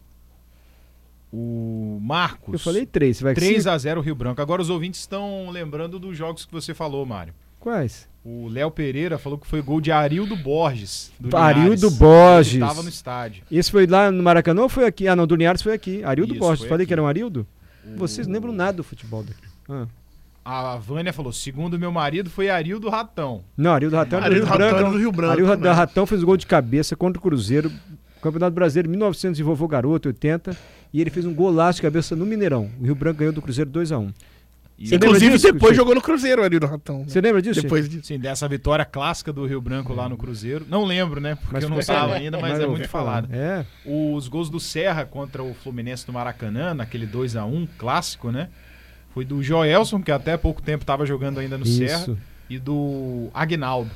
O 1.36 1.98
Marcos. 2.00 2.52
Eu 2.52 2.58
falei 2.60 2.86
três. 2.86 3.16
Você 3.16 3.24
vai 3.24 3.34
3 3.34 3.66
a 3.66 3.76
0 3.76 4.00
Rio 4.00 4.14
Branco. 4.14 4.40
Agora 4.40 4.62
os 4.62 4.70
ouvintes 4.70 5.00
estão 5.00 5.50
lembrando 5.50 5.98
dos 5.98 6.16
jogos 6.16 6.44
que 6.44 6.52
você 6.52 6.72
falou, 6.72 7.04
Mário. 7.04 7.34
Quais? 7.58 8.08
O 8.24 8.46
Léo 8.48 8.70
Pereira 8.70 9.18
falou 9.18 9.36
que 9.36 9.46
foi 9.46 9.60
gol 9.60 9.80
de 9.80 9.90
Arildo 9.90 10.36
Borges. 10.36 11.10
Do 11.18 11.36
Arildo 11.36 11.88
Linhares. 11.88 11.98
Borges. 11.98 12.54
Estava 12.54 12.82
no 12.84 12.88
estádio. 12.88 13.42
Esse 13.50 13.68
foi 13.68 13.84
lá 13.86 14.12
no 14.12 14.22
Maracanã 14.22 14.62
ou 14.62 14.68
foi 14.68 14.86
aqui? 14.86 15.08
Ah, 15.08 15.16
não, 15.16 15.26
do 15.26 15.34
Linhares 15.34 15.60
foi 15.60 15.72
aqui. 15.74 16.04
Arildo 16.04 16.34
Isso, 16.34 16.40
Borges. 16.40 16.64
Falei 16.66 16.84
aqui. 16.84 16.86
que 16.86 16.92
era 16.92 17.02
um 17.02 17.06
Arildo? 17.08 17.44
O- 17.84 17.96
Vocês 17.98 18.28
não 18.28 18.34
lembram 18.34 18.52
nada 18.52 18.76
do 18.76 18.84
futebol 18.84 19.24
daqui. 19.24 19.42
Ah. 19.68 19.86
A 20.44 20.76
Vânia 20.76 21.12
falou: 21.12 21.32
segundo 21.32 21.76
meu 21.78 21.90
marido, 21.90 22.30
foi 22.30 22.48
Arildo 22.48 22.88
Ratão. 22.88 23.42
Não, 23.56 23.72
Arildo 23.72 23.96
Ratão 23.96 24.18
era 24.20 24.28
do 24.28 24.32
Arildo 24.32 24.46
Rio 24.46 24.52
Ratão 24.52 24.68
Branco. 24.68 24.80
era 24.86 24.90
do 24.92 24.98
Rio 24.98 25.12
Branco, 25.12 25.32
Arildo 25.32 25.56
né? 25.64 25.72
Ratão 25.72 26.06
fez 26.06 26.22
o 26.22 26.26
gol 26.26 26.36
de 26.36 26.46
cabeça 26.46 26.94
contra 26.94 27.18
o 27.18 27.22
Cruzeiro. 27.22 27.72
Campeonato 28.24 28.54
Brasileiro 28.54 28.88
1900 28.90 29.36
de 29.36 29.42
vovô 29.42 29.68
garoto, 29.68 30.08
80. 30.08 30.56
E 30.92 31.00
ele 31.00 31.10
fez 31.10 31.24
um 31.26 31.34
golaço 31.34 31.76
de 31.76 31.82
cabeça 31.82 32.14
no 32.16 32.24
Mineirão. 32.26 32.70
O 32.80 32.84
Rio 32.84 32.94
Branco 32.94 33.18
ganhou 33.18 33.32
do 33.32 33.42
Cruzeiro 33.42 33.70
2x1. 33.70 34.12
E, 34.76 34.88
Você 34.88 34.94
lembra 34.94 35.06
Inclusive, 35.08 35.32
disso, 35.32 35.52
depois 35.52 35.62
Chico? 35.70 35.74
jogou 35.76 35.94
no 35.94 36.00
Cruzeiro 36.02 36.42
ali 36.42 36.58
do 36.58 36.66
Ratão. 36.66 36.98
né? 37.00 37.04
Você 37.06 37.20
lembra 37.20 37.40
disso? 37.40 37.62
Depois 37.62 37.88
disso. 37.88 38.06
Sim, 38.08 38.18
dessa 38.18 38.48
vitória 38.48 38.84
clássica 38.84 39.32
do 39.32 39.46
Rio 39.46 39.60
Branco 39.60 39.92
lá 39.94 40.08
no 40.08 40.16
Cruzeiro. 40.16 40.66
Não 40.68 40.84
lembro, 40.84 41.20
né? 41.20 41.36
Porque 41.36 41.64
eu 41.64 41.68
não 41.68 41.78
estava 41.78 42.14
ainda, 42.14 42.40
mas, 42.40 42.58
é 42.58 42.64
eu 42.64 42.68
muito 42.70 42.80
ouvi 42.80 42.88
falado. 42.88 43.28
falar. 43.28 43.38
É. 43.38 43.64
Os 43.86 44.26
gols 44.26 44.50
do 44.50 44.58
Serra 44.58 45.04
contra 45.04 45.44
o 45.44 45.54
Fluminense 45.54 46.04
do 46.04 46.12
Maracanã, 46.12 46.74
naquele 46.74 47.06
2 47.06 47.36
a 47.36 47.44
1 47.44 47.68
clássico, 47.78 48.32
né? 48.32 48.48
Foi 49.12 49.24
do 49.24 49.40
Joelson, 49.44 50.02
que 50.02 50.10
até 50.10 50.36
pouco 50.36 50.60
tempo 50.60 50.82
estava 50.82 51.06
jogando 51.06 51.38
ainda 51.38 51.56
no 51.56 51.64
Serra, 51.64 52.00
Isso. 52.00 52.18
e 52.50 52.58
do 52.58 53.28
Agnaldo, 53.32 53.92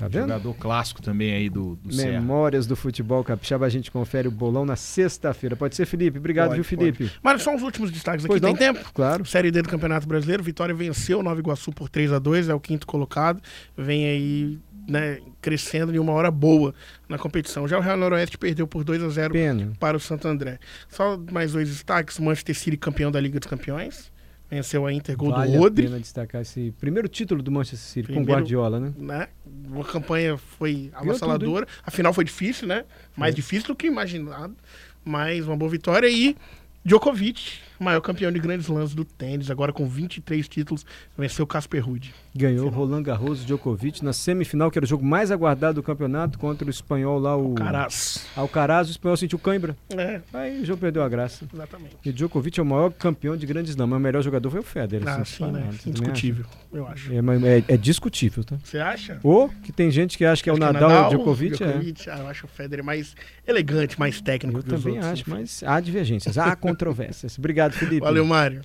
Tá 0.00 0.08
vendo? 0.08 0.22
jogador 0.22 0.54
clássico 0.54 1.02
também 1.02 1.32
aí 1.32 1.50
do, 1.50 1.76
do 1.76 1.92
Serra. 1.92 2.12
Memórias 2.12 2.66
do 2.66 2.74
futebol 2.74 3.22
capixaba. 3.22 3.66
A 3.66 3.68
gente 3.68 3.90
confere 3.90 4.26
o 4.28 4.30
bolão 4.30 4.64
na 4.64 4.76
sexta-feira. 4.76 5.54
Pode 5.54 5.76
ser, 5.76 5.86
Felipe? 5.86 6.18
Obrigado, 6.18 6.48
Pode, 6.48 6.60
viu, 6.60 6.64
Felipe? 6.64 7.10
Mas 7.22 7.42
só 7.42 7.54
os 7.54 7.62
últimos 7.62 7.90
destaques 7.90 8.24
aqui. 8.24 8.28
Pois 8.28 8.40
Tem 8.40 8.52
não? 8.52 8.58
tempo? 8.58 8.90
Claro. 8.94 9.24
Série 9.26 9.50
D 9.50 9.62
do 9.62 9.68
Campeonato 9.68 10.06
Brasileiro, 10.08 10.42
Vitória 10.42 10.74
venceu 10.74 11.20
o 11.20 11.22
Nova 11.22 11.38
Iguaçu 11.38 11.70
por 11.72 11.88
3 11.88 12.12
a 12.12 12.18
2 12.18 12.48
é 12.48 12.54
o 12.54 12.60
quinto 12.60 12.86
colocado. 12.86 13.42
Vem 13.76 14.06
aí 14.06 14.58
né, 14.88 15.20
crescendo 15.40 15.94
em 15.94 15.98
uma 15.98 16.12
hora 16.12 16.30
boa 16.30 16.74
na 17.08 17.18
competição. 17.18 17.68
Já 17.68 17.78
o 17.78 17.80
Real 17.80 17.96
Noroeste 17.96 18.38
perdeu 18.38 18.66
por 18.66 18.84
2 18.84 19.02
a 19.02 19.08
0 19.08 19.32
Pena. 19.32 19.72
para 19.78 19.96
o 19.96 20.00
Santo 20.00 20.26
André. 20.26 20.58
Só 20.88 21.18
mais 21.30 21.52
dois 21.52 21.68
destaques: 21.68 22.18
Manchester 22.18 22.56
City 22.56 22.76
campeão 22.76 23.10
da 23.10 23.20
Liga 23.20 23.38
dos 23.38 23.48
Campeões. 23.48 24.10
Venceu 24.50 24.84
a 24.84 24.92
Inter, 24.92 25.16
gol 25.16 25.30
vale 25.30 25.52
do 25.52 25.56
a 25.58 25.60
Rodri. 25.60 25.84
pena 25.86 25.98
destacar 26.00 26.42
esse 26.42 26.72
primeiro 26.80 27.08
título 27.08 27.40
do 27.42 27.52
Manchester 27.52 27.78
City 27.88 28.08
com 28.08 28.14
Primeiro- 28.14 28.40
Guardiola, 28.40 28.80
né? 28.80 28.92
Né? 28.98 29.28
A 29.80 29.84
campanha 29.84 30.36
foi 30.36 30.90
avassaladora. 30.92 31.66
A 31.86 31.90
final 31.90 32.12
foi 32.12 32.24
difícil, 32.24 32.66
né? 32.66 32.84
Mais 33.16 33.34
difícil 33.34 33.68
do 33.68 33.76
que 33.76 33.86
imaginado. 33.86 34.56
Mas 35.04 35.46
uma 35.46 35.56
boa 35.56 35.70
vitória. 35.70 36.08
E 36.08 36.36
Djokovic, 36.84 37.58
maior 37.80 38.00
campeão 38.00 38.30
de 38.30 38.38
grandes 38.38 38.68
lãs 38.68 38.94
do 38.94 39.04
tênis, 39.04 39.50
agora 39.50 39.72
com 39.72 39.86
23 39.86 40.46
títulos, 40.48 40.84
venceu 41.16 41.46
Casper 41.46 41.84
Ruud. 41.84 42.14
Ganhou 42.34 42.68
Roland 42.68 43.02
Garros 43.02 43.44
Djokovic 43.44 44.04
na 44.04 44.12
semifinal, 44.12 44.70
que 44.70 44.78
era 44.78 44.84
o 44.84 44.88
jogo 44.88 45.04
mais 45.04 45.30
aguardado 45.30 45.74
do 45.74 45.82
campeonato, 45.82 46.38
contra 46.38 46.66
o 46.66 46.70
espanhol 46.70 47.18
lá, 47.18 47.36
o 47.36 47.54
Caras. 47.54 48.26
Alcaraz. 48.36 48.88
O 48.88 48.90
espanhol 48.92 49.16
sentiu 49.16 49.38
cãibra. 49.38 49.76
É, 49.90 50.20
Aí 50.32 50.60
o 50.60 50.64
jogo 50.64 50.80
perdeu 50.80 51.02
a 51.02 51.08
graça. 51.08 51.44
exatamente. 51.52 51.96
E 52.04 52.10
o 52.10 52.12
Djokovic 52.12 52.58
é 52.60 52.62
o 52.62 52.66
maior 52.66 52.92
campeão 52.92 53.36
de 53.36 53.46
grandes 53.46 53.74
lãs, 53.74 53.88
mas 53.88 53.98
o 53.98 54.00
melhor 54.02 54.22
jogador 54.22 54.50
foi 54.50 54.60
o 54.60 54.62
Federer. 54.62 55.08
Ah, 55.08 55.16
assim, 55.22 55.44
sim, 55.44 55.50
né? 55.50 55.60
também 55.60 55.78
Indiscutível, 55.86 56.44
eu 56.72 56.86
acho. 56.86 57.10
É, 57.12 57.16
é- 57.16 57.64
é 57.68 57.76
discutível, 57.76 58.44
tá? 58.44 58.56
Você 58.62 58.78
acha? 58.78 59.18
Ou 59.22 59.48
que 59.48 59.72
tem 59.72 59.90
gente 59.90 60.16
que 60.18 60.24
acha 60.24 60.42
que 60.42 60.48
é 60.48 60.52
o 60.52 60.56
Acho 60.56 60.72
Nadal, 60.72 61.04
e 61.04 61.06
o 61.06 61.18
Djokovic, 61.18 61.62
é. 61.62 61.80
Ah, 62.12 62.18
eu 62.18 62.28
acho 62.28 62.46
o 62.46 62.48
Federer 62.48 62.84
mais 62.84 63.14
elegante, 63.46 63.98
mais 63.98 64.20
técnico 64.20 64.58
Eu 64.58 64.62
que 64.62 64.74
os 64.74 64.82
também 64.82 64.98
outros, 64.98 65.12
acho, 65.12 65.22
enfim. 65.22 65.30
mas 65.32 65.62
há 65.64 65.80
divergências, 65.80 66.38
há 66.38 66.54
controvérsias. 66.54 67.36
Obrigado, 67.70 67.78
Felipe. 67.78 68.00
Valeu, 68.00 68.24
Mário. 68.24 68.62